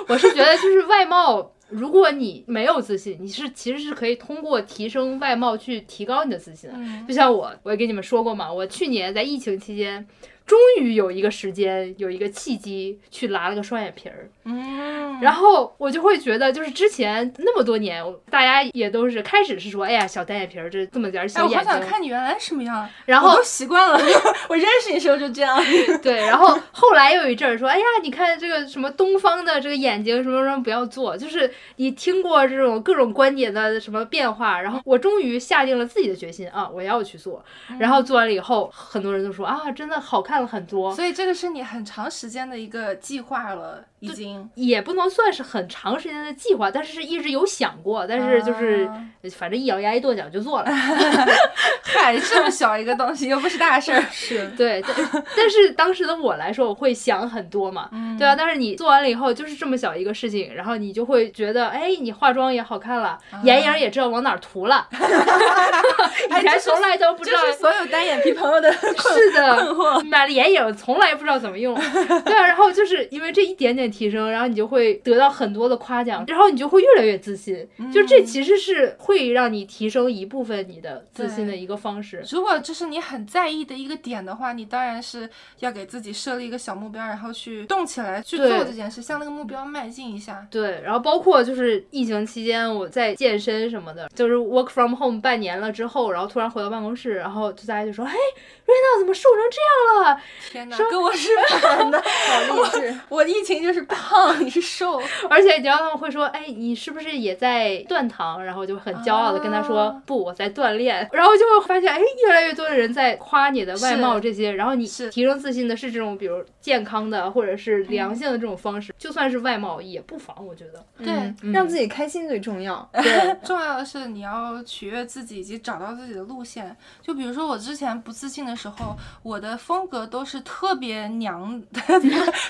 [0.09, 6.77] 我是觉得就是外貌，如果你没有自信，你是其实是可以通过提升外貌去提高你的自信的。
[6.77, 10.05] 嗯就像我，我也跟你们说过嘛，我去年在疫情期间，
[10.49, 23.99] 终于有一个时间，有一个契机去拉了个双眼皮儿，嗯，然后我就会觉得，就是之前那么多年，大家也都是开始是说，哎呀，小单眼皮儿，这这么点儿哎，我好小眼睛，想看你原来什么样，然后我都习惯了，
[24.49, 25.63] 我认识你时候就这样。
[26.03, 37.45] 对，然后后来有一阵儿说，哎呀，你看这个什么东方的这个眼睛什么什么不要做，就是你听过这种各种观点的什么变化，然后我终于下定了自己的决心啊，我要去做。
[37.79, 44.49] 然后做完了以后，很多人都说啊，真的好看了很多，所以这个是你很长时间的一个计划了，已经。
[44.55, 49.05] 也不能算是很长时间的计划，但是是一直有想过，但是就是、啊
[49.37, 50.71] 反正一咬牙一跺脚就做了。
[51.85, 54.03] 嗨，这么小一个东西又不是大事儿。
[54.11, 58.35] 是对，但但是当时的我来说，我会想很多嘛，对啊。
[58.35, 64.87] 但是你做完了以后，就是这么小一个事情，然后你就会觉得，哎，你化妆也好看了，眼影也知道往哪儿涂了，
[66.31, 67.43] 以前从来都不知道。
[67.43, 71.75] 这是所有单眼皮朋友的是的，买了眼影从来不知道怎么用，
[72.25, 82.23] 对啊，然后就是因为这一点点提升，然后你就会得到很多的夸奖，然后你就会越来越自信，就这其实是会让你提升一部分你的自信的一个方式。
[82.31, 85.29] 如果这是你很在意的一个点的话，你当然是
[85.61, 90.47] 要给自己设立一个小目标，然后去动起来去做这件事，向那个目标迈进一下。
[90.51, 100.21] 对，然后包括就是疫情期间我在健身什么的，就是 work from home 半年了之后，然后突然回到办公室，然后就大家就说，哎，瑞娜怎么瘦成这样了？
[100.51, 101.29] 天哪，跟我是
[101.61, 101.99] 反的。
[102.03, 102.95] 好励志。
[103.09, 105.01] 我 疫情就是胖，你是瘦。
[105.31, 108.45] 而且你知道他们会说，哎，你是不是也在断糖？
[108.45, 111.09] 然后就很骄傲的跟他说，啊不，我在锻炼。
[111.13, 120.85] 然后就会发现，哎，越来越多的人在夸你的外貌这些，然后你是提升自信的是这种比如健康的或者是良性的这种方式，就算是外貌也不妨，我觉得。
[121.05, 121.13] 对
[121.43, 122.89] 嗯让自己开心最重要。
[122.93, 126.77] 对， 重要的是你要取悦自己以及找到自己的路线。
[127.01, 131.63] 就比如说我之前不自信的时候，我的风格都是特别娘、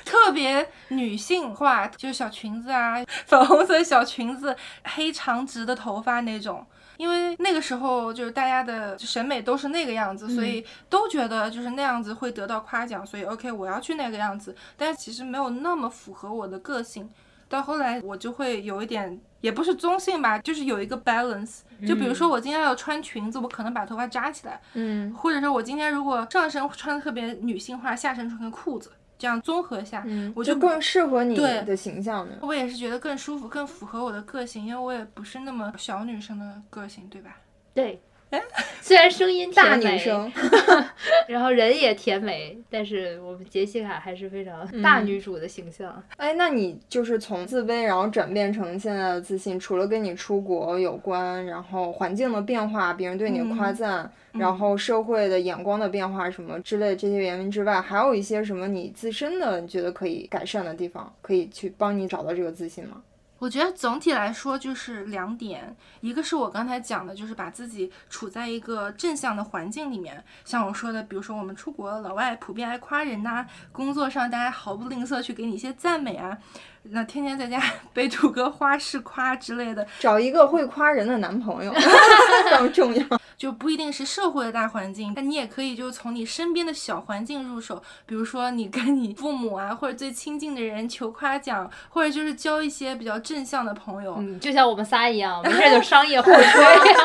[0.05, 2.95] 特别女性化，就是小裙子啊，
[3.27, 6.65] 粉红色小裙子，黑长直的头发那种。
[6.97, 14.55] 因为那个时候就是大家的审美都是那个样子，所以都觉得就是那样子会得到夸奖，所以 OK 我要去那个样子。
[14.77, 17.09] 但是其实没有那么符合我的个性。
[17.49, 21.61] 到后来我就会有一点，也不是中性吧，就是有一个 balance。
[21.87, 32.37] 就比如说我今天要穿裙子，我可能把头发扎起来，嗯或者说我今天如果上身穿的特别女性化，下身穿个裤子，这样综合下，嗯，我就就更适合你的形象呢。
[32.41, 37.37] 我也是觉得更舒服，更符合我的个性，因为我也不是那么小女生的个性，对吧？
[37.75, 38.01] 对，
[38.83, 40.33] 虽然声音大甜美，女生，
[41.29, 46.03] 然后人也甜美，但是我们杰西卡还是非常大女主的形象。
[46.17, 63.03] 哎，那你就是从自卑，然后转变成现在的自信，除了跟你出国有关，然后环境的变化，别人对你的夸赞，然后社会的眼光的变化什么之类这些原因之外，还有一些什么你自身的你觉得可以改善的地方，可以去帮你找到这个自信吗？
[63.39, 76.37] 我觉得总体来说就是两点，一个是我刚才讲的，就是把自己处在一个正向的环境里面，像我说的，比如说我们出国，老外普遍爱夸人呐、工作上大家毫不吝啬去给你一些赞美啊，
[76.83, 77.63] 那天天在家
[77.95, 83.07] 被土哥花式夸之类的，找一个会夸人的男朋友非 常重要。
[83.39, 96.43] 就不一定是社会的大环境，但你也可以就从你身边的小环境入手，比如说你跟你父母啊，或者最亲近的人求夸奖，或者就是交一些比较正向的朋友，嗯，就像我们仨一样，没事就 商业互吹。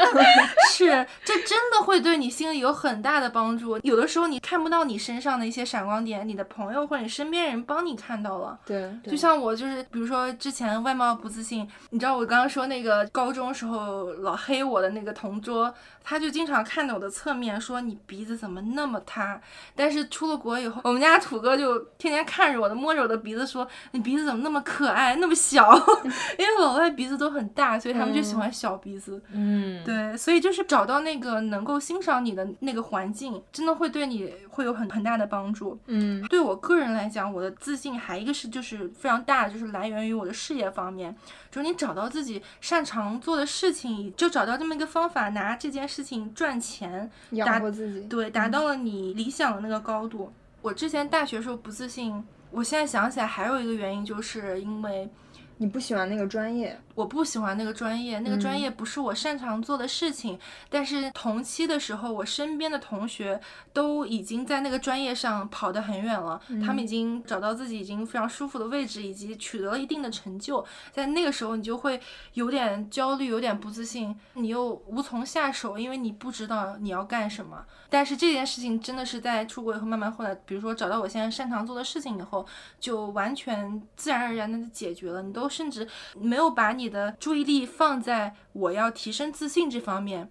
[0.72, 0.86] 是，
[1.26, 3.78] 这真的会对你心里有很大的帮助。
[3.84, 8.58] 有的时候你看不到你身上的一些闪光点，你的朋友或者你身边人帮你看到了。
[8.66, 15.72] 对，就像我就是，比如说之前外貌不自信，你知道我刚刚说那个高中时候老黑我的那个同桌，
[16.04, 19.40] 他就经常看着我的侧面说你鼻子怎么那么塌。
[19.76, 25.74] 但是出了国以后，我们家土哥就天天看着我的，摸着我的鼻子说你鼻子怎么那么可爱，那么小？
[26.38, 29.22] 因为老外鼻子都很大，所以他们就喜欢小鼻子。
[29.32, 35.80] 嗯，对，所以就是找到那个能够欣赏你的那个环境，真的会对你会有很很大的帮助。
[35.88, 41.16] 嗯对我个人来讲，我的自信还一个是就是非常大的，就是来源于我的事业方面，
[41.52, 48.08] 就是你找到自己擅长做的事情，就找到这么一个方法，拿这件事情赚钱，养活自己。
[48.08, 50.32] 对，达到了你理想的那个高度。
[50.62, 55.10] 我之前大学时候不自信，我现在想起来还有一个原因，就是因为
[55.58, 60.38] 你不喜欢那个专业，我不喜欢那个专业，那个专嗯业不是我擅长做的事情。
[60.70, 63.40] 但是同期的时候，我身边的同学
[63.72, 70.66] 都已经在那个专业上跑得很远了，他嗯们已经找到自己已经非常舒服的位置，以及取得了一定的成就。
[70.92, 72.00] 在那个时候，你就会
[72.34, 77.64] 有点焦虑，有点不自信，你又无从下手，因为你不知道你要干什么。
[77.90, 82.46] 但是这件事情真的是在出国以后，慢慢后来，比如说找到我现在擅长做的事情以后，
[82.80, 85.22] 就完全自然而然的解决了。
[85.22, 85.88] 你都甚至
[86.20, 90.30] 没有把你的注意力放在我要提升自信这方面，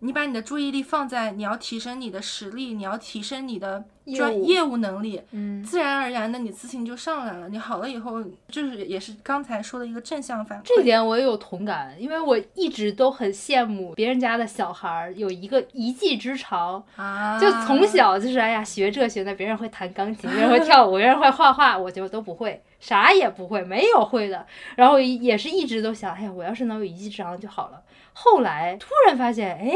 [0.00, 3.84] 你把你的注意力放在你要提升你的实力，你要提升你的
[4.14, 7.48] 专业务能力，嗯自然而然的你自信就上来了。
[7.48, 10.62] 你好了以后，就是也是刚才说的一个正向反馈。
[10.66, 24.46] 这点我也有同感，因为我一直都很羡慕别人家的小孩儿有一个一技之长，啊，就从小就是哎呀学这学那，别人会弹钢琴，别人会跳舞，别人会画画，我就都不会，啥也不会，没有会的。
[24.76, 27.82] 然后也是一直都想，哎呀，我要是能有一技之长就好了。
[28.12, 29.72] 后来突然发现，哎。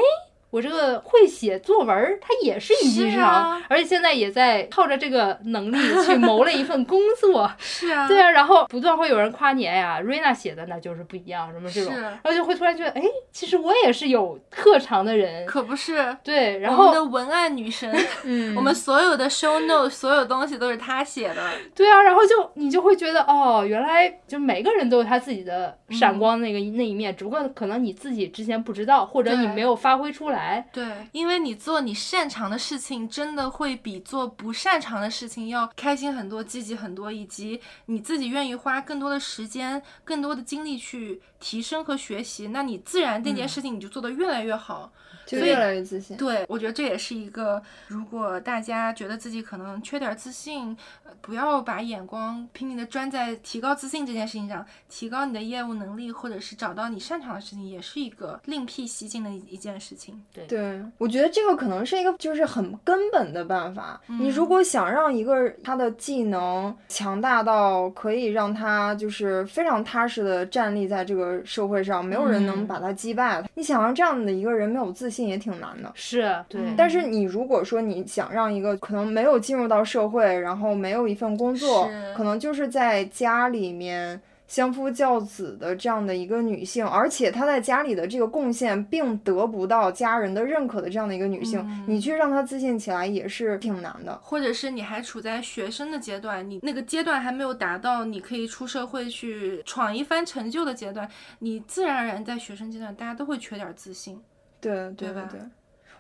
[0.51, 5.77] 我这个会写作文儿，它也是一技长，啊而且现在也在靠着这个能力
[6.07, 7.51] 去谋了一份工作。
[7.59, 15.45] 是啊，对啊，然后不断会有人夸你，哎呀，瑞娜写的那就是不一样，什么这种，然后就会突然觉得，哎，其实我也是有特长的人。
[15.45, 16.17] 可不是。
[16.25, 17.95] 对，然后我们的文案女神，
[18.25, 21.51] 嗯，我们所有的 show note，所有东西都是她写的。
[21.75, 30.38] 对啊，然后就你就会觉得，哦，原来就每个人都有他自己的闪光那个、那一面，只不过可能你自己之前不知道，或者你没有发挥出来。
[30.73, 44.93] 对，因为你做你擅长的事情，真的会比做不擅长的事情要开心很多、积极很多，以及你自己愿意花更多的时间、更多的精力去提升和学习，那你自然那件事情你就做得越来越好。
[45.29, 46.17] 就越来越自信。
[46.17, 50.75] 对，我觉得这也是一个，如果大家觉得自己可能缺点自信，
[51.05, 60.19] 呃不要把眼光拼命的专在提高自信这件事情上，提高你的业务能力，或者是找到你擅长的事情，也是一个另辟蹊径的一一件事情。
[60.33, 64.01] 对，对我觉得这个可能是一个就是很根本的办法。
[64.07, 73.45] 你如嗯果想让一个他的技能强大到可以让他就是非常踏实的站立在这个个社会上，没有人能嗯把他击败。
[73.55, 75.91] 你想让这样的一个人没有自信也挺难的。
[75.95, 94.19] 是对，嗯但是你如果说你想让一个可能没有进入到社会，然后没有一份工作，可能就是在家里面相夫教子的这样的一个女性，而且她在家里的这个贡献并得不到家人的认可的这样的一个女性，嗯你去让她自信起来也是挺难的。
[94.23, 101.07] 或者是你还处在学生的阶段，你那个阶段还没有达到你可以出社会去闯一番成就的阶段，
[101.41, 104.19] 你自然而然在学生阶段，大家都会缺点自信。
[104.61, 105.41] 对对对吧对。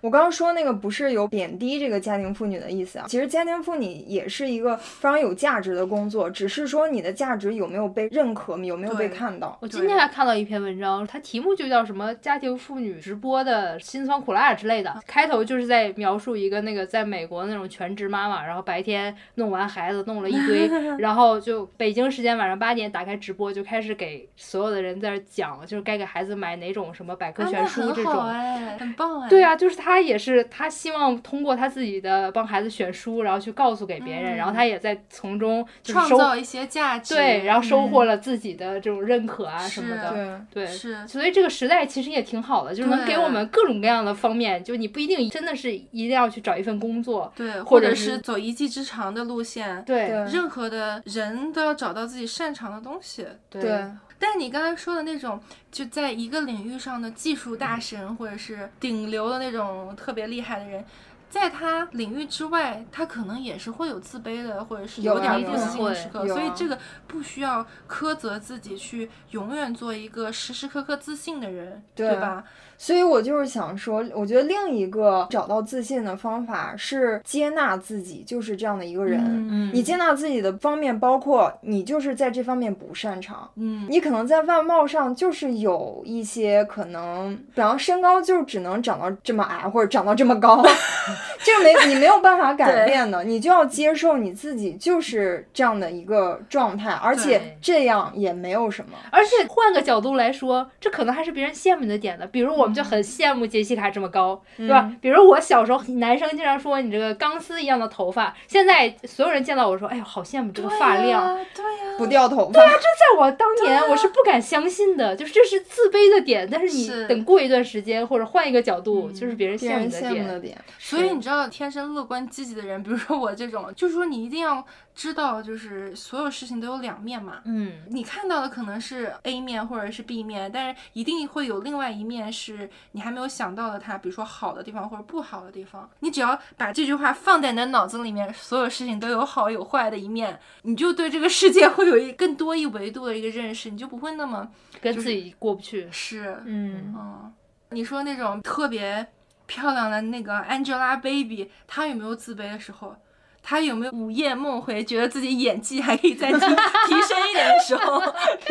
[0.01, 9.57] 我刚刚说那个不是有贬低这个家庭妇女的意思啊，其实家庭妇女也是一个非常有价值的工作，只是说你的价值有没有被认可，有没有被看到。
[9.61, 14.95] 我今天还看到一篇文章，它题目就叫什么“家庭妇女直播的辛酸苦辣”之类的。
[15.07, 20.69] 开头就是在描述一个那个在美国那种全职妈妈，然后白天弄完孩子弄了一堆，
[20.99, 28.27] 然后就北京时间晚上八点打开直播，就开始给所有的人在讲，就是该给孩子买哪种什么百科全书这啊、很好种。
[28.29, 29.29] 哎，很棒哎。
[29.29, 37.15] 对啊，就是他也是他希望通过他自己的帮孩子选书，然后去告诉给别人，然后他也在从中就是收创造一些价值。
[37.15, 40.45] 对，然后收获嗯了自己的这种认可啊什么的。
[40.53, 49.83] 对，对，是所以这个时代其实也挺好的，就是能给我们各种各样的方面，就你不一定真的是一定要去找一份工作，对，或者是是走一技之长的路线。
[49.85, 53.27] 对对任何的人都要找到自己擅长的东西。
[53.49, 53.85] 对对
[54.19, 55.41] 但是你刚才说的那种，
[55.71, 60.85] 就在一个领域上的技术大神，或者是顶流的那种特别厉害的人，
[61.31, 66.27] 在他领域之外，他可能也是会有自卑的，或者是有啊点不自信的时刻。
[66.27, 72.45] 所以这个不需要苛责自己去永远做一个时时刻刻自信的人，对吧？
[72.79, 79.21] 所以我就是想说，我觉得另一个找到自信的方法是接纳自己就是这样的一个人。
[79.21, 90.65] 嗯你接纳自己的方面包括你就是在这方面不擅长，嗯，你可能在外貌上就是有一些可能，比方身高就只能长到这么矮或者长到这么高，
[91.43, 98.93] 这个没你没有办法改变的，你就要接受你自己就是这样的一个状态，而且这样也没有什么。
[99.11, 102.27] 而且换个角度来说，这可能还是别人羡慕你的点的。
[102.27, 104.93] 比如我们就很羡慕杰西卡这么高，对吧？
[105.01, 111.35] 比如我小时候，男生经常说你这个钢丝一样的头发，现在所有人见到我说，哎呦，好羡慕这个发量。
[111.55, 116.49] 对呀、不掉头发，对呀，这在我当年，我是不敢相信的，就是这是自卑的点。
[116.51, 120.13] 但是你等过一段时间，或者换一个角度，嗯就是别人羡慕的点。
[120.13, 120.59] 羡慕的点。
[120.79, 124.65] 所以你知道，天生乐观积极的人，比如说我这种，就是说你一定要
[124.99, 127.41] 知道，就是所有事情都有两面嘛。
[127.45, 135.89] 嗯，你看到的可能是 A 面或者是 B 面，但是一定会有另外一面是你还没有想到的它，比如说好的地方或者不好的地方。
[136.01, 145.89] 你只要把这句话放在你的脑子里面，所有事情都有好有坏的一面，你就对这个世界会有一更多一维度的一个认识，你就不会那么跟自己过不去。
[145.93, 147.33] 是嗯，嗯，
[147.71, 149.07] 你说那种特别
[149.47, 152.97] 漂亮的那个 Angelababy，她有没有自卑的时候？
[153.43, 158.03] 她有没有午夜梦回，觉得自己演技还可以再提 提升一点的时候？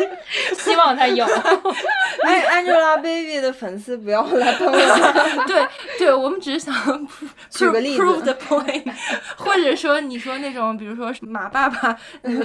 [0.58, 1.24] 希望他有。
[2.24, 5.44] 哎，Angelababy 的粉丝不要来喷我。
[5.46, 5.66] 对
[5.98, 6.74] 对，我们只是想
[7.06, 8.92] prove- 举个例子 prove the point，
[9.36, 11.96] 或者说你说那种，比如说马爸爸、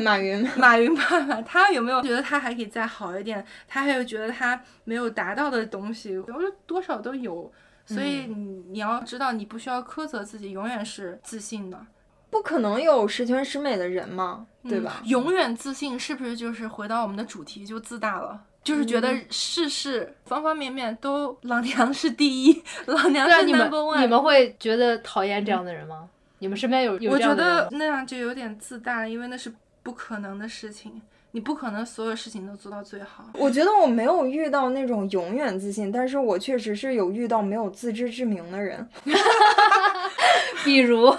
[0.03, 3.43] 马云，马云爸爸，他有没有觉得他还可以再好一点？
[3.67, 6.17] 他还有觉得他没有达到的东西？
[6.17, 7.51] 我觉得多少都有。
[7.85, 11.77] 所以你你要知道，你不需要苛责自己，永远是自信的，
[12.33, 14.99] 不可能有十全十美的人嘛，对吧？
[15.03, 18.41] 嗯永远自信是不是就是回到我们的主题就自大了？
[18.63, 24.01] 就是觉嗯得事事方方面面都老娘是第一，老娘是 number one。
[24.01, 26.09] 你们会觉得讨厌这样的人吗？
[26.39, 27.69] 你们身边有有我觉这样的人吗？
[27.69, 29.53] 得那样就有点自大，因为那是
[29.83, 33.25] 不可能的事情，你不可能所有事情都做到最好。
[33.33, 38.87] 我觉得我没有遇到那种永远自信，但是我确实是有遇到没有自知之明的人，
[40.63, 41.13] 比如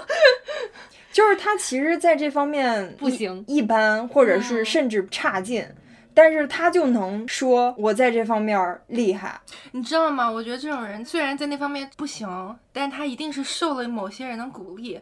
[1.15, 5.65] 就是他其实在这方面不行一般，或者是嗯甚至差劲。
[6.13, 9.39] 但是他就能说我在这方面儿厉害，
[9.71, 10.29] 你知道吗？
[10.29, 14.99] 我觉得这种人虽然在那方面不行，但他一定是受了某些人的鼓励，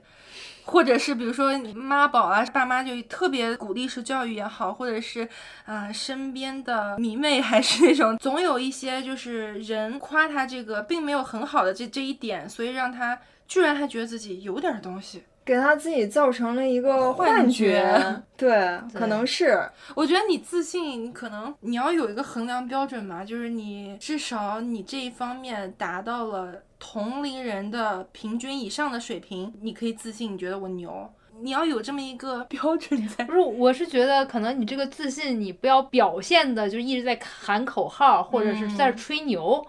[0.65, 5.23] 或者是比如说你妈宝啊，爸妈就特别鼓励式教育也好，或者是
[5.65, 15.23] 啊、呃身边的迷妹还是那种，总有一些就是人夸他这个并没有很好的这这一点，所以让他居然还觉得自己有点东西。
[15.45, 17.83] 给他自己造成了一个幻幻觉
[18.37, 31.09] 对，可能是我觉得你自信，你可能你要有一个衡量标准嘛，就是你至少你这一方面达到了同龄人的平均以上的水平，你可以自信，你觉得我牛。
[31.41, 33.33] 你要有这么一个标准在不。
[33.33, 39.65] 是，我是觉得可能你这个自信，你不要表现的就一直在喊口号，或者是在嗯吹牛。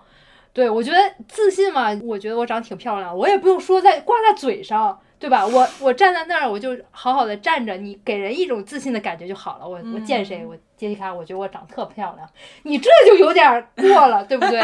[0.53, 5.47] 对我觉得自信嘛，我觉得我长得挺漂亮，我也不用说在挂在嘴上，对吧？
[5.47, 9.67] 我我站在那儿，我就好好的站着，你给人一种自信的感觉就好了。
[9.67, 12.29] 我我见谁，嗯我杰西卡，我觉得我长得特漂亮，
[12.65, 14.61] 你这就有点儿过了，对不对？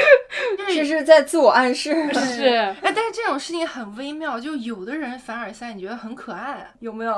[0.74, 1.92] 这是在自我暗示。
[2.14, 2.46] 是。
[2.46, 7.14] 哎，但是这种事情很微妙，就有的人凡尔赛，你觉得很可爱， 有没有？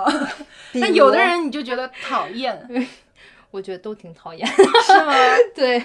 [0.72, 2.68] 比但有的人你就觉得讨厌，
[3.53, 4.45] 我觉得都挺讨厌。
[4.49, 5.14] 是吗？
[5.55, 5.81] 对，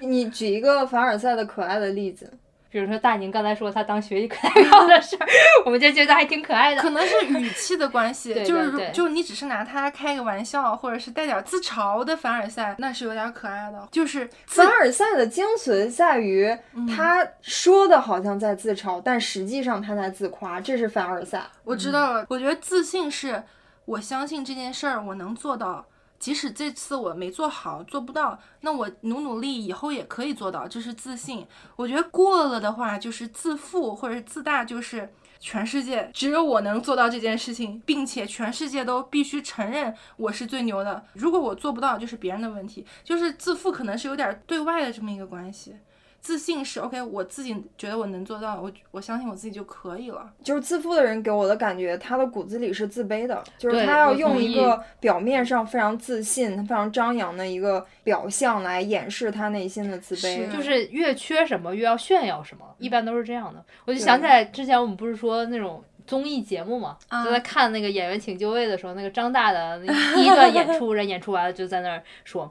[0.00, 2.32] 你举一个凡尔赛的可爱的例子，
[2.74, 5.26] 比如说大宁刚才说他当学习课代表的事儿，
[5.64, 6.82] 我们就觉得还挺可爱的。
[6.82, 13.88] 可能是语气的关系，对就是对对就你只是拿他开个玩笑，或者是带点自嘲的凡尔赛，那是有点可爱的。
[13.92, 21.44] 就是凡尔赛的精髓在于嗯他说的好像在自嘲，但实际上他在自夸，这是凡尔赛。
[21.62, 23.40] 我知道了，我觉得自信是
[23.84, 25.86] 我相信这件事儿我能做到，
[26.24, 31.46] 即使这次我没做好，做不到，那我努努力，以后也可以做到，这是自信。
[31.76, 35.12] 我觉得过了的话就是自负或者自大，就是。
[35.40, 41.04] 全世界只有我能做到这件事情，并且全世界都必须承认我是最牛的。
[41.12, 42.86] 如果我做不到，就是别人的问题。
[43.02, 45.76] 就是自负可能是有点对外的这么一个关系，
[46.24, 50.32] 自信是 OK，我自己觉得我能做到，我我相信我自己就可以了。
[50.42, 60.46] 就是自负的人给我的感觉，他的骨子里是自卑的，就是他要用一个表面上非常自信、非常张扬的一个表象来掩饰他内心的自卑。
[60.46, 63.62] 是就是越缺什么越要炫耀什么，一般都是这样的。
[63.84, 72.50] 我就想起来之前我们不是说那种综艺节目嘛，啊就在看那个《演员请就位》的时候，那个张大的那第一段演出， 人演出完了就在那儿说。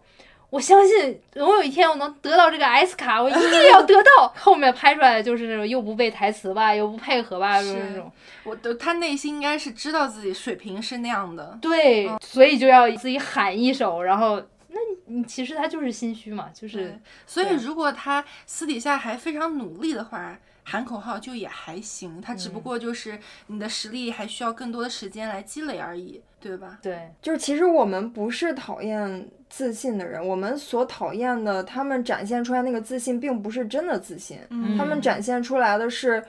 [0.54, 4.32] 我相信总有一天我能得到这个 S 卡，我一定要得到。
[4.38, 8.12] 后面拍出来的就是那种又不背台词吧，又不配合吧，就是那种。
[8.43, 22.20] 我的他内心应该是知道自己水平是那样的，对，所以就要自己喊一首，然后那你你其实他就是心虚嘛，就是，所以如果他私底下还非常努力的话，喊口号就也还行。
[22.22, 26.80] 他只不过就是你的实力还需要更多的时间来积累而已，对吧？
[26.82, 36.24] 对就是其实我们不是讨厌自信的人，我们所讨厌的，他们展现出来那个自信，并不是真的自信，嗯他们展现出来的是。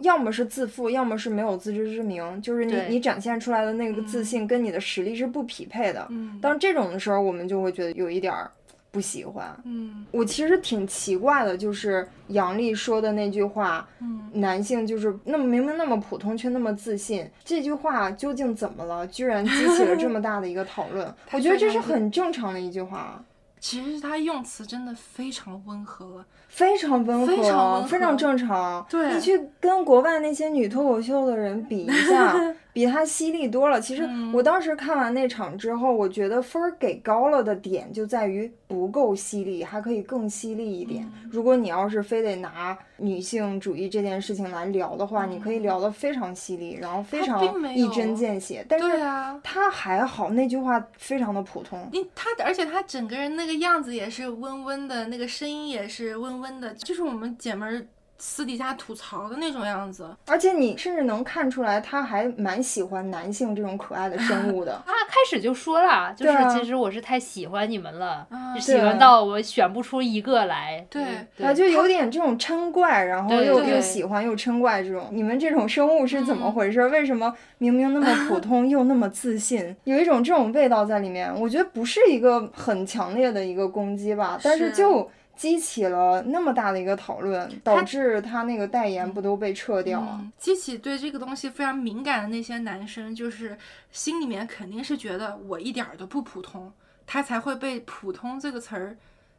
[0.00, 6.06] 要么是自负，要么是没有自知之明，就是你你展现出来的那个自信跟你的实力是不匹配的。
[6.10, 8.50] 嗯当这种的时候，我们就会觉得有一点儿
[8.96, 9.54] 不喜欢。
[9.64, 19.06] 嗯我其实挺奇怪的，就是杨笠说的那句话，嗯，男性就是那么明明那么普通，却那么自信，这句话究竟怎么了？
[19.08, 21.06] 居然激起了这么大的一个讨论。
[21.32, 23.22] 我觉得这是很正常的一句话，
[23.60, 28.86] 其实他用词真的非常温和，非常温和，非常温和非常正常。
[28.88, 32.34] 对你去跟国外那些女脱口秀的人比一下，
[32.76, 33.80] 比他犀利多了。
[33.80, 41.02] 其实嗯我当时看完那场之后，我觉得分儿给高了的点就在于不够犀利，还可以更犀利一点。
[41.04, 47.42] 嗯如果你要是非得拿女性主义这件事情来聊的话，你可以聊得非常犀利，然后非常
[47.74, 48.62] 一针见血。
[48.68, 49.40] 但是对啊。
[49.42, 51.88] 他还好，那句话非常的普通。
[51.92, 57.86] 你他，而且他整个人那个样子也是温温的，那个声音也是温温的，就是我们姐们儿
[58.18, 60.08] 私底下吐槽的那种样子。
[60.26, 64.80] 而且你甚至能看出来，他还蛮喜欢男性这种可爱的生 物的。
[64.86, 70.84] 他开始就说了，就是其实我是太喜欢你们了，啊就喜欢到我选不出一个来。
[70.90, 71.02] 对
[71.36, 76.86] 对啊，就有点这种嗔怪，然后又又喜欢又嗔怪这种，你们这种生物是怎么嗯回事？
[76.88, 79.74] 为什么明明那么普 通又那么自信？
[79.84, 90.18] 有一种这种味道在里面，我觉得不是一个很强烈的一个攻击吧，但是是就激起了那么大的一个讨论，导致他那个代言不都被撤掉了？
[90.20, 93.56] 嗯，激起对这个东西非常敏感的那些男生，就是
[93.92, 96.72] 心里面肯定是觉得我一点儿都不普通，
[97.06, 98.96] 他才会被“普通”这个词儿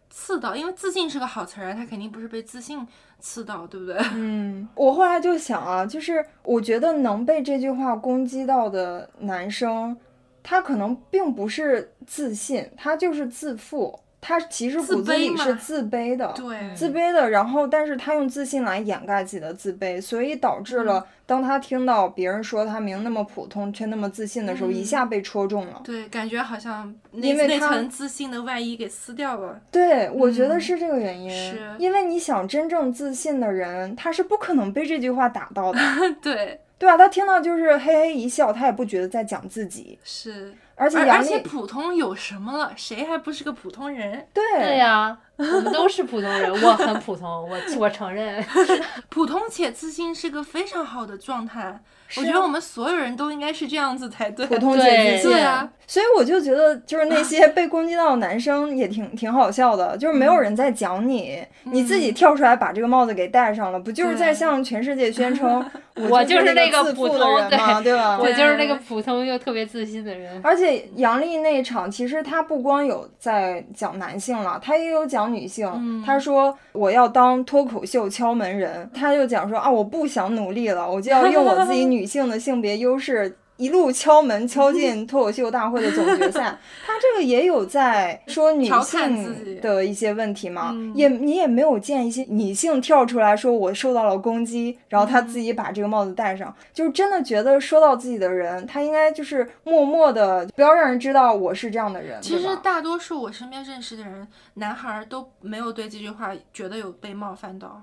[0.10, 2.88] 刺到，因为自信是个好词儿啊，他肯定不是被自信
[3.20, 3.98] 刺到，对不对？
[4.14, 9.98] 嗯，我后来就想啊，就是我觉得能被这句话攻击到的男生，
[10.44, 16.34] 他可能并不是自信，他就是自负，他其实骨子里是自卑的。
[16.36, 25.80] 对，自卑的，然后但是他用自信来掩盖自己的自卑，所以导致了当他听到别人说他明那么普通却那么自信的时候，一嗯下被戳中了。
[25.82, 29.62] 对，感觉好像因为他层自信的外衣给撕掉了。
[29.72, 35.80] 对，我觉得嗯是这个原因，是因为你想真正自信的人，他是不可能被这句话打到的。
[36.22, 40.54] 对，对吧，他听到就是嘿嘿一笑，他也不觉得在讲自己，是。
[40.78, 42.72] 而且而而且普通有什么了？
[42.76, 44.28] 谁还不是个普通人？
[44.34, 45.18] 对对呀、
[45.56, 48.44] 我们都是普通人，我很普通，我我承认。
[49.10, 51.80] 普通且自信是个非常好的状态。
[52.16, 54.46] 我觉得我们所有人都应该是这样子才对。
[54.48, 55.32] 普通且自信。
[55.32, 65.64] 对啊，所以我就觉得，就是那些被攻击到的男生也挺挺好笑的，就是没有人在讲你，你自己跳出来把这个帽子给戴上了，不就是在向全世界宣称
[66.10, 68.18] 我就就是那个普通人嘛，对吧？
[68.18, 70.40] 我就是那个普通又特别自信的人。
[70.42, 75.70] 而且杨笠那一场，其实他不光有在讲男性了，他也有讲女性。
[75.76, 83.36] 嗯他说我要当脱口秀敲门人，她就讲说啊，我不想努力了，我就要用我自己女性的性别优势。
[83.58, 102.22] 一路敲门敲进脱口秀大会的总决赛， 他这个也有在说女性的一些问题嘛，嗯也你也没有见一些女性跳出来说我受到了攻击，然后她自己把这个帽子戴上，就是真的觉得说到自己的人，他应该就是默默的，不要让人知道我是这样的人。
[102.22, 107.82] 其实大多数我身边认识的人，男孩儿都没有对这句话觉得有被冒犯到。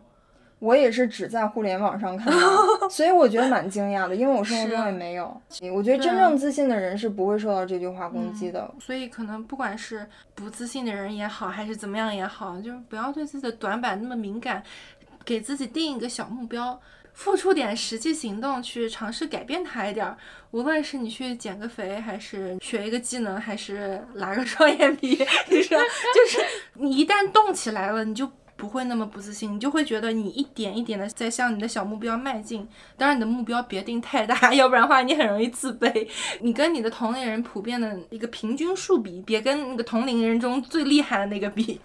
[0.64, 5.24] 我也是只在互联网上看到， 所以我觉得蛮惊讶的，因为我生活中也没有。
[5.74, 8.74] 我觉得真正自信的人是不会受到这句话攻击的。
[8.80, 14.62] 所以可能不管是不自信的人也好，还是怎么样也好，就是不要对自己的短板那么敏感，
[15.22, 16.80] 给自己定一个小目标。
[17.12, 20.18] 付出点实际行动去尝试改变它一点儿，
[20.50, 25.10] 无论是你去减个肥，还是学一个技能，还是拉个双眼皮，
[25.48, 28.28] 你说就是你一旦动起来了，你就
[28.64, 32.66] 不会那么不自信，你就会觉得你一点一点的在向你的小目标迈进。
[32.96, 36.08] 当然，你的目标别定太大， 要不然的话你很容易自卑。
[36.40, 41.78] 你跟你的同龄人普遍的一个平均数比，别跟那个同龄人中最厉害的那个比。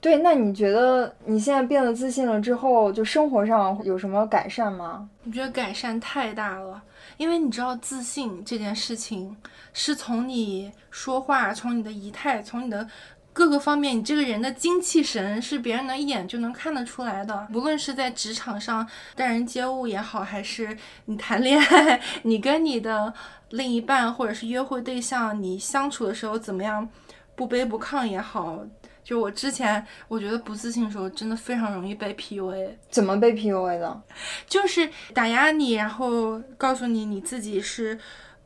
[0.00, 5.08] 对，那你觉得你现在变得自信了之后，就生活上有什么改善吗？
[5.24, 6.82] 我觉得改善太大了，
[7.18, 9.36] 因为你知道，自信这件事情
[9.72, 12.88] 是从你说话、从你的仪态、从你的
[13.32, 17.48] 各个方面，你这个人的精气神是别人能一眼就能看得出来的。
[17.54, 20.76] 无论是在职场上待人接物也好，还是
[21.06, 23.12] 你谈恋爱，你跟你的
[23.50, 26.88] 另一半或者是约会对象，你相处的时候怎么样
[27.34, 28.64] 不卑不亢也好。
[29.02, 32.68] 就我之前，我觉得不自信的时候，真的非常容易被 PUA。
[32.88, 34.02] 怎么被 PUA 的？
[34.46, 37.98] 就是打压你，然后告诉你你自己是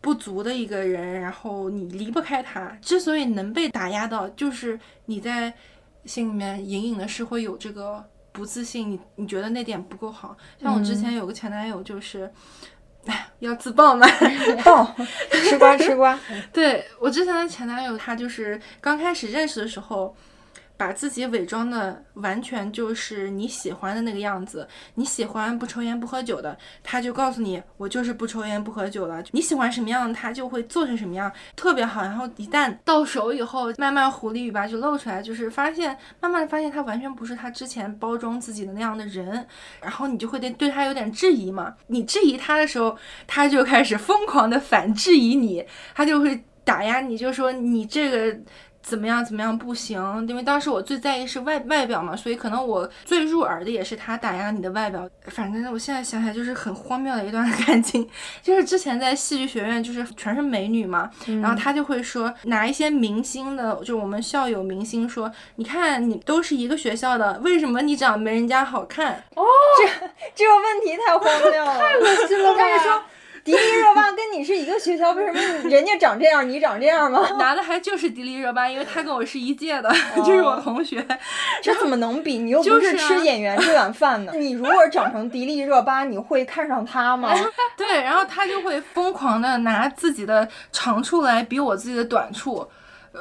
[0.06, 2.68] 不足的一个人，然后你离不开他。
[2.80, 5.52] 之所以能被打压到，就是你在
[6.04, 10.36] 心里面隐隐的是会有这个不自信，你你觉得那点不够好。
[10.62, 12.32] 像我之前有个前男友，就是。
[13.06, 14.04] 哎，要自爆吗？
[14.64, 14.94] 爆，
[15.30, 16.18] 吃瓜吃瓜。
[16.52, 20.12] 对我之前的前男友，他就是刚开始认识的时候，
[20.76, 24.66] 把自己伪装的完全就是你喜欢的那个样子。
[24.94, 29.22] 你喜欢不抽烟不喝酒的，他就告诉你我就是不抽烟不喝酒了。
[29.32, 32.02] 你喜欢什么样，他就会做成什么样，特别好。
[32.02, 39.46] 然后一旦到手以后，慢慢狐狸尾巴就露出来，就是发现慢慢的发现他完全不是他之前包装自己的那样的人，
[39.80, 41.74] 然后你就会对对他有点质疑嘛。
[41.88, 42.96] 你质疑他的时候，
[43.26, 45.64] 他就开始疯狂的反质疑你，
[45.94, 48.38] 他就会打压你，就说你这个。
[48.86, 49.24] 怎么样？
[49.24, 50.00] 怎么样不行？
[50.28, 55.08] 因为当时我最在意是外外表嘛，所以可能我最入耳的也是他打压你的外表。
[55.26, 58.08] 反正我现在想起来就是很荒谬的一段 感情，
[58.42, 61.10] 就是之前在戏剧学院，就是全是美女嘛，
[61.42, 69.14] 然后他就会说拿一些明星的，就我们校友明星说，你看你都是一个学校的，为什么你长得没人家好看？
[69.34, 69.42] 哦
[69.78, 73.02] 这这个问题太荒谬了， 太恶心了吧他是说，
[73.46, 75.40] 迪丽热巴跟你是一个学校，为什么
[75.70, 77.24] 人家长这样，你长这样吗？
[77.38, 81.06] 拿的还就是迪丽热巴，因为她跟我是一届的，就是我同学。
[81.62, 82.38] 这怎么能比？
[82.38, 84.32] 你又不就是啊吃演员这碗饭呢。
[84.34, 87.32] 你如果长成迪丽热巴，你会看上她吗？
[87.78, 92.66] 对，然后他就会疯狂的拿自己的长处来比我自己的短处。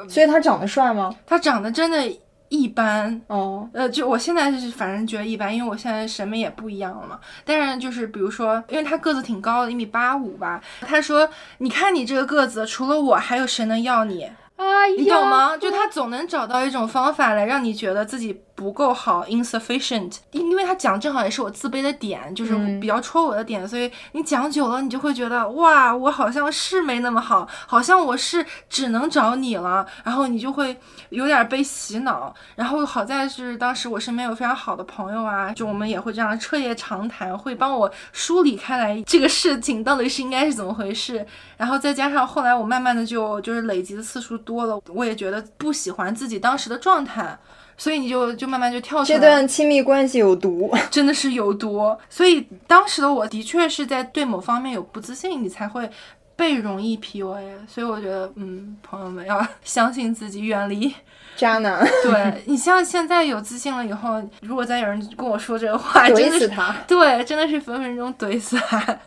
[0.08, 1.14] 所以他长得帅吗？
[1.26, 2.02] 他长得真的
[2.48, 7.18] 一般，哦，呃，就我现在是反正觉得一般，因为我现在审美也不一样了嘛。
[7.44, 11.28] 但是就是比如说，因为他个子挺高的，一米八五吧，他说
[11.58, 14.30] ：“你看你这个个子，除了我，还有谁能要你？
[14.56, 14.64] 哎，
[14.96, 15.56] 你懂吗？
[15.56, 20.16] 就他总能找到一种方法来让你觉得自己不够好，insufficient。
[20.32, 30.74] 因因为他讲正好也是我自卑的点，就是嗯比较戳我的点，所以你讲久了，你就会觉得哇，我好像是没那么好，好像我是只能找你了，然后你就会
[31.10, 32.34] 有点被洗脑。
[32.54, 41.26] 然后好在是当时我身边有非常好的朋友啊，就我们也会这样彻夜长谈，会帮我梳理开来这个事情到底是应该是怎么回事。
[41.58, 47.38] 然后再加上后来我慢慢的就就是累积的次数多了，我也觉得不喜欢自己当时的状态，
[47.76, 49.24] 所以你就就慢慢就跳出来这。
[49.24, 50.74] 段亲密关系有毒。
[50.90, 55.88] 真的是有毒，所以当时的我的确是在对某方面有不自信，你才会
[56.34, 60.94] 被容易 PUA，所以我觉得，嗯，朋友们要相信自己，远离。
[61.36, 66.74] 渣男，对 你像现在有自信了以后，如果再有人跟我说这个话，真的是他。
[66.86, 68.98] 对，真的是分分钟怼死他。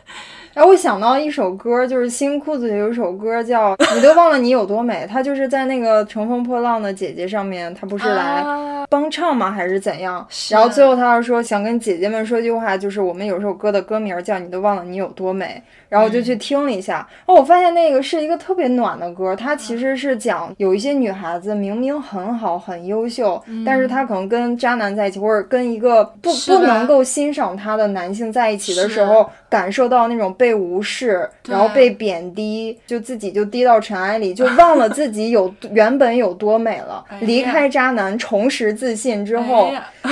[0.53, 9.51] 然后我想到一首歌，就是新裤子有一首歌叫《你都忘了你有多美》，他就是在那个《乘风破浪的姐姐》上面，他不是来啊帮唱吗？
[9.51, 10.25] 还是怎样？
[10.49, 37.19] 然后最后他要说想跟姐姐们说句话，就是我们有首歌的歌名叫《你都忘了你有多美》，然后我就去听了一下，哦，我发现那个是一个特别暖的歌，它其实是讲有一些女孩子明明很好很优秀，但是她可能跟渣男在一起，或者跟一个不不能够欣赏她的男性在一起的时候，感受到那种被无视，然后被贬低，就自己就低到尘埃里，就忘了自己有 原本有多美了哎。
[37.19, 39.69] 离开渣男，重拾自信之后，
[40.01, 40.09] 哎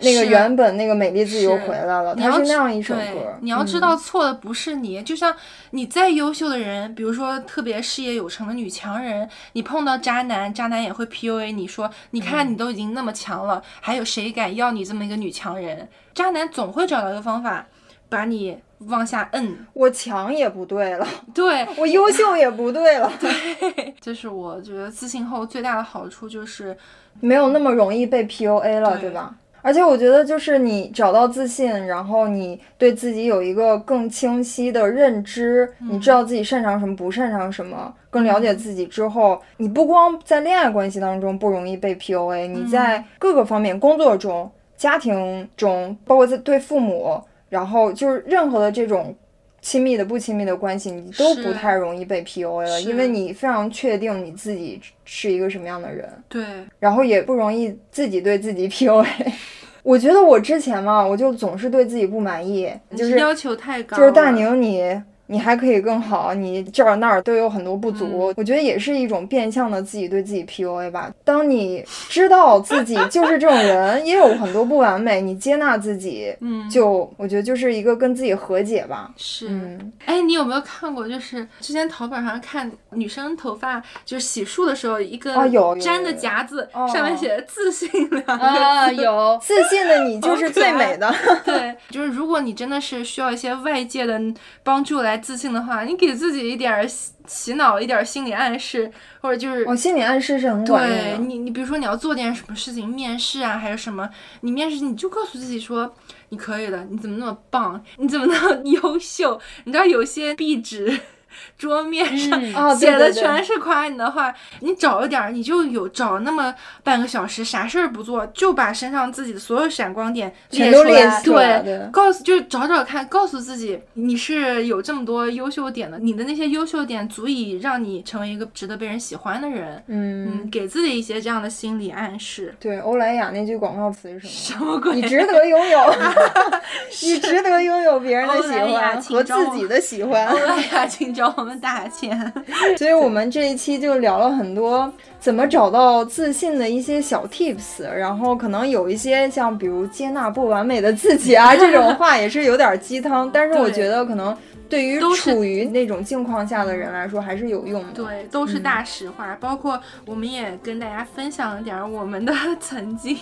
[0.00, 2.14] 那个原本那个美丽自己又回来了。
[2.14, 5.34] 它是那样一首歌，你要知嗯道错的不是你，就像
[5.70, 15.88] 你再优秀的人，比如说特别事业有成的女强人，你碰到渣男，渣男也会 PUA 你说，你嗯看你都已经那么强了，还有谁敢要你这么一个女强人？
[16.14, 17.66] 渣男总会找到一个方法
[18.08, 18.56] 把你
[18.88, 19.56] 往下摁。
[19.72, 26.76] 我强也不对了， 对，我优秀也不对了，对，就是我觉得自信后最大的好处，就是
[27.20, 29.34] 没有那么容易被 PUA 了，对对吧？
[29.62, 49.14] 而且我觉得，就是你找到自信，然后你对自己有一个更清晰的认知，你知道自己擅长什么，不擅长什么，更了解自己之后，你不光在恋爱关系当中不容易被 PUA，你在各个方面，工作中、家庭中，包括在对父母，然后就是任何的这种
[49.60, 56.08] 亲密的、不亲密的关系，你都不太容易被 PUA 了，因为你非常确定你自己是一个什么样的人。
[56.28, 56.44] 对，
[56.78, 59.06] 然后也不容易自己对自己 PUA。
[59.82, 65.02] 我觉得我之前嘛，我就总是对自己不满意，就是要求太高，就是大宁你。
[65.26, 71.12] 你还可以更好，你这儿那儿都有很多不足，我觉得也是一种变相的自己对自己 PUA 吧。
[71.24, 79.10] 当你知道自己就是这种人，也有很多不完美，你接纳自己，嗯，就我觉得就是一个跟自己和解吧。
[79.16, 81.08] 是，嗯，哎，你有没有看过？
[81.08, 88.42] 就是之前淘宝上看女生头发就是洗漱的时候，一个啊有有粘的夹子，哦上面写着“自信”两个字。
[88.44, 91.12] 啊，有 自信的你就是最美的。
[91.44, 94.20] 对，就是如果你真的是需要一些外界的
[94.62, 98.90] 帮助来自信的话，你给自己一点儿洗洗脑，一点儿心理暗示，
[99.20, 101.16] 或者就是我心理暗示是很管用的。
[101.16, 104.08] 对你，你比如说你要做点什么事情，面试啊，还是什么，
[104.42, 105.94] 你面试你就告诉自己说
[106.28, 109.40] 你可以的，你怎么那么棒，你怎么那么优秀？
[109.64, 111.00] 你知道有些壁纸。
[111.58, 129.82] 桌面上写的全是夸你的话，你找一点儿，你就有找那么半个小时，啥事儿不做，就把身上自己的所有闪光点全都列出来，出来对，对告诉就是找找看，告诉自己你是有这么多优秀点的，你的那些优秀点足以让你成为一个值得被人喜欢的人。
[129.86, 132.54] 嗯，嗯，给自己一些这样的心理暗示。
[132.60, 134.58] 对，欧莱雅那句广告词是什么？
[134.58, 134.94] 什么鬼？
[134.96, 135.94] 你值得拥有，
[137.02, 140.36] 你值得拥有别人的喜欢和自己的喜欢欧。
[140.46, 142.32] 莱雅，请找我们打钱。
[142.78, 154.36] 所以我们这一期就聊了很多怎么找到自信的一些小 tips，然后可能有一些像比如接纳不完美的自己啊 这种话也是有点鸡汤，但是我觉得可能
[154.68, 157.92] 对于处于那种境况下的人来说还是有用的。
[157.92, 159.36] 对，都是大实话。
[159.40, 163.16] 包括我们也跟大家分享了点儿我们的曾经，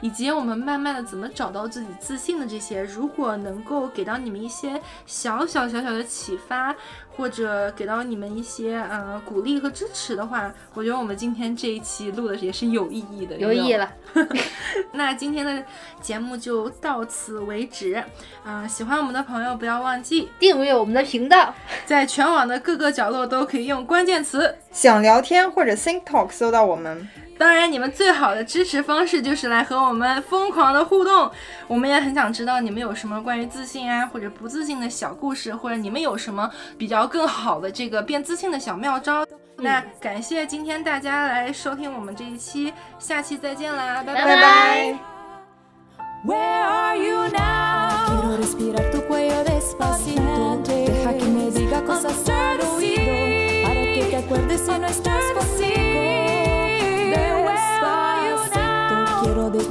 [0.00, 2.82] 以及我们慢慢的怎么找到自己自信的这些。
[2.82, 6.74] 如果能够给到你们一些小小小小的启发，
[7.18, 13.92] 或者给到你们一些呃鼓励和支持的话，我觉得我们今天这一期录的也是有意义的，有意义了。
[14.14, 14.28] 了。
[14.92, 15.60] 那今天的
[16.00, 18.02] 节目就到此为止。
[18.44, 21.52] 啊、喜欢我们的朋友不要忘记，订阅我们的频道，
[21.84, 24.56] 在全网的各个角落都可以用关键词。
[24.70, 27.08] 想聊天或者 Think Talk 搜到我们，
[27.38, 31.30] 当然，你们最好的支持方式就是来和我们疯狂的互动。
[31.68, 39.24] 我们也很想知道你们有什么关于自信啊，或者不自信的小故事，或者你们有什么比较更好的这个变自信的小妙招。
[39.56, 44.98] 那感谢今天大家来收听我们这一期，下期再见啦，拜拜。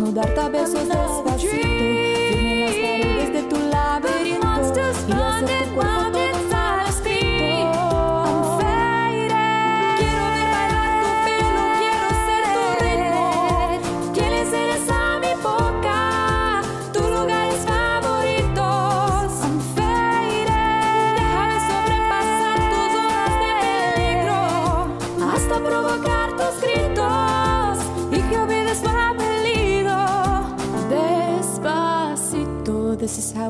[0.08, 2.27] Desnudar cabezas despacito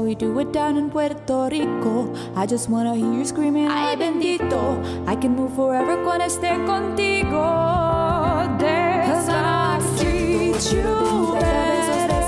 [0.07, 2.15] we do it down in Puerto Rico.
[2.33, 4.79] I just wanna hear you screaming, ay bendito.
[5.05, 7.43] I can move forever cuando esté contigo.
[8.57, 12.23] Cause I treat you better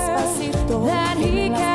[0.68, 1.69] than he can.